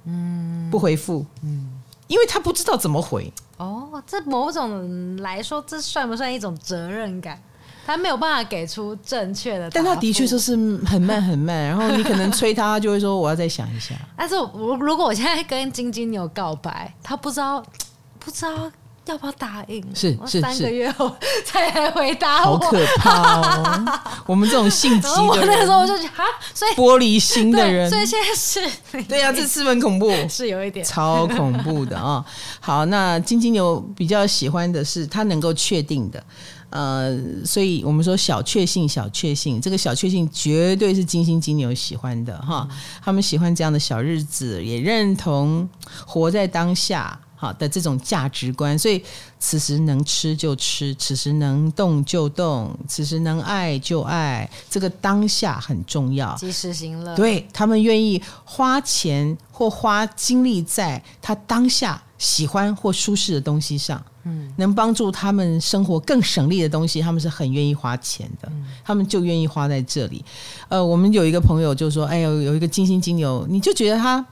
[0.07, 3.31] 嗯，不回复，嗯，因为他不知道怎么回。
[3.59, 7.39] 哦，这某种来说，这算不算一种责任感？
[7.85, 10.55] 他没有办法给出正确的，但他的确就是
[10.87, 11.67] 很慢很慢。
[11.67, 13.93] 然后你可能催他，他就会说我要再想一下。
[14.17, 17.61] 但是我如果我现在跟晶晶有告白，他不知道，
[18.21, 18.71] 不知道。
[19.07, 19.85] 要不要答应？
[19.95, 21.13] 是是是，三个月后
[21.45, 24.01] 才来回答我，好可怕哦！
[24.27, 26.25] 我们这种性急的人，我那个时候我就觉得啊，
[26.55, 30.85] 所以玻璃心的人，所以现在是，对呀、啊，这是很恐怖，是有一点。
[30.87, 32.25] 超恐怖的啊、哦！
[32.61, 36.25] 好，那金金牛比较喜欢的是他能够确定的，
[36.71, 37.13] 呃，
[37.45, 42.69] 所以我们说小确幸，小确幸，这个小确幸绝对是金星金牛喜欢的哈，
[43.05, 45.69] 他们喜欢这样的小日子，也认同
[46.07, 47.19] 活在当下。
[47.43, 49.03] 好的这种价值观，所以
[49.41, 56.33] 此时能吃就吃，此时能动就动，此时能爱就爱，这个当下很重要。
[56.37, 70.25] 及时行乐，对，他们愿意花钱或花精力在他当下喜欢或舒适的东西上，嗯，能帮助他们生活更省力的东西，他们是很愿意花钱的，嗯、他们就愿意花在这里。
[70.69, 74.25] 呃，我们有一个朋友就说：“哎呦，有一个金星金牛，你就觉得他。”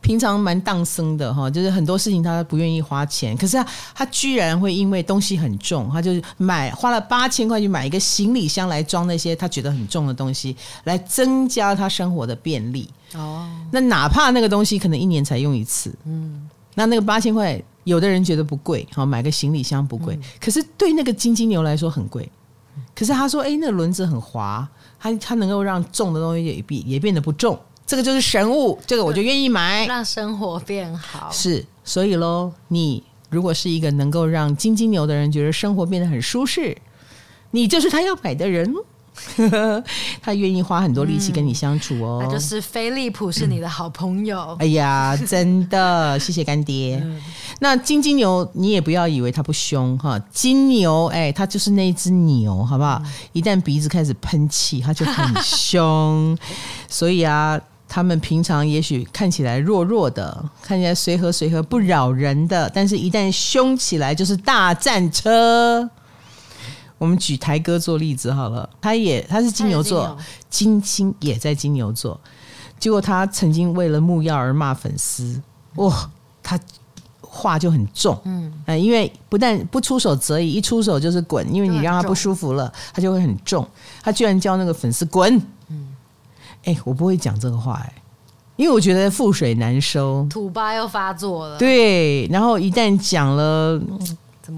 [0.00, 12.88] 平常蛮当生的哈，就是很多事情他不愿意花钱，可是他他居然会因为东西很重，他就买花了八千块去买一个行李箱来装那些他觉得很重的东西，来增加他生活的便利。
[13.14, 22.30] 哦，那哪怕那个东西可能一年才用一次，嗯，那那个八千块，有的人觉得不贵，好买个行李箱不贵，嗯、可是对那个金金牛来说很贵。
[22.94, 24.68] 可是他说，哎，那个轮子很滑，
[24.98, 27.58] 它它能够让重的东西也变也变得不重，
[27.88, 31.30] 这个就是神物，这个我就愿意买，让生活变好。
[31.32, 36.76] 是，所以喽，你如果是一个能够让金金牛的人觉得生活变得很舒适，
[37.52, 38.72] 你就是他要买的人。
[40.22, 44.56] 他愿意花很多力气跟你相处哦，那就是飞利浦是你的好朋友。
[44.60, 47.04] 哎呀，真的， 谢谢干爹。
[47.58, 53.02] 那金金牛，你也不要以为他不凶哈，金牛哎，他就是那只牛，好不好？
[53.32, 56.38] 一旦鼻子开始喷气，他就很凶。
[56.88, 65.88] 所以啊，他们平常也许看起来弱弱的，看起来随和随和不扰人的，但是一旦凶起来就是大战车。
[66.98, 70.18] 我们举台哥做例子好了，他也他是金牛座，
[70.50, 72.20] 金星也在金牛座，
[72.78, 75.40] 结果他曾经为了木曜而骂粉丝，
[75.76, 76.10] 哇，
[76.42, 76.58] 他
[77.20, 83.64] 话就很重，嗯，因为不但不出手则已，一出手就是滚，因为你让他不舒服了，他就会很重，
[84.02, 85.40] 他居然叫那个粉丝滚，
[86.68, 87.92] 嗯，哎，我不会讲这个话哎，
[88.56, 93.80] 因为我觉得覆水难收，土巴又发作了，对，然后一旦讲了。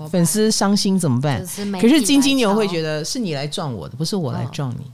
[0.09, 1.45] 粉丝伤心怎么办？
[1.81, 4.89] 可是金金牛会觉得是你来撞我的，不是我来撞你。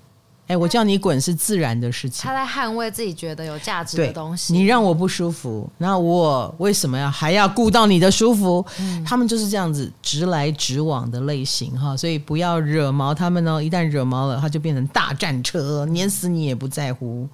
[0.49, 2.25] 哎、哦，我叫你滚是自然的事情。
[2.25, 4.53] 他在捍卫自己觉得有价值的东西。
[4.53, 8.65] 你让我不舒服，那我为什么要还要顾到你的舒服？
[8.79, 13.61] 嗯、他们就是这样子直来直往的类型哈，所以不要惹毛他们哦。
[13.61, 17.29] 一旦惹毛了，他就变成大战车，碾死你也不在乎。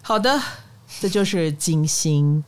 [0.00, 0.40] 好的，
[1.00, 2.44] 这就是金星。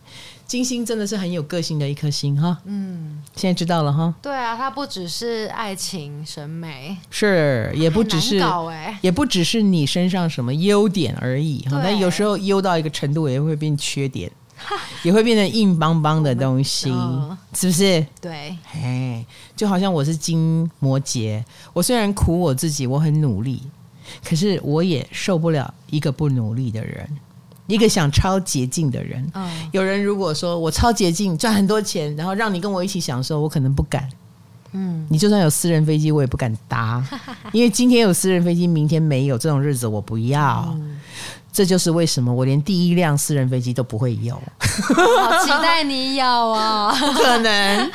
[0.48, 4.14] 金星真的是很有个性的一颗星哈，嗯，现在知道了哈。
[4.22, 8.42] 对啊，它不只是爱情审美，是也不只是，
[9.02, 11.78] 也不只是你身上什么优点而已哈。
[11.84, 14.32] 但有时候优到一个程度，也会变缺点，
[15.02, 16.90] 也会变成硬邦邦的东西，
[17.52, 18.06] 是不是？
[18.18, 19.22] 对，哎，
[19.54, 21.44] 就好像我是金摩羯，
[21.74, 23.60] 我虽然苦我自己，我很努力，
[24.24, 27.06] 可是我也受不了一个不努力的人。
[27.68, 34.08] 一个想超捷径的人，嗯、有人如果说我超捷径赚很多钱，然后让你跟我一起享受，我可能不敢。
[34.72, 37.02] 嗯，你就算有私人飞机，我也不敢搭，
[37.52, 40.66] 因为今天有私人飞机，明天没有，这种日子我不要。
[40.78, 40.98] 嗯、
[41.52, 44.34] 这就是为什么我连第一辆私人飞机都不会有。
[44.60, 46.92] 好期待你有啊！
[47.00, 47.90] 不可能，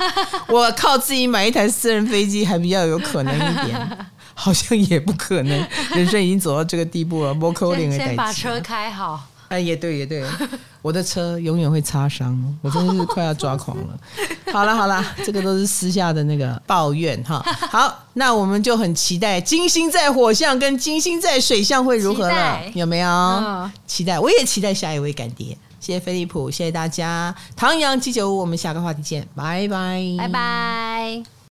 [0.49, 5.67] 我靠自己买一台私人飞机还比较有可能一点， 好像也不可能。
[5.95, 7.91] 人生已经走到这个地步了，不可能。
[7.91, 9.21] 先把车开好。
[9.53, 10.25] 哎，也对，也对，
[10.81, 13.99] 我的车永远会擦伤，我真的是快要抓狂了。
[14.51, 17.39] 好了，好了，这个都是私下的那个抱怨哈。
[17.69, 23.07] 好，那我们就很期待金星在火象跟金星在水象会如何了，有没有？
[23.09, 25.55] 嗯、期待，我也期待下一位干爹。
[25.79, 27.35] 谢谢飞利浦，谢谢大家。
[27.55, 31.33] 唐阳七九五，我们下个话题见，拜拜，拜拜。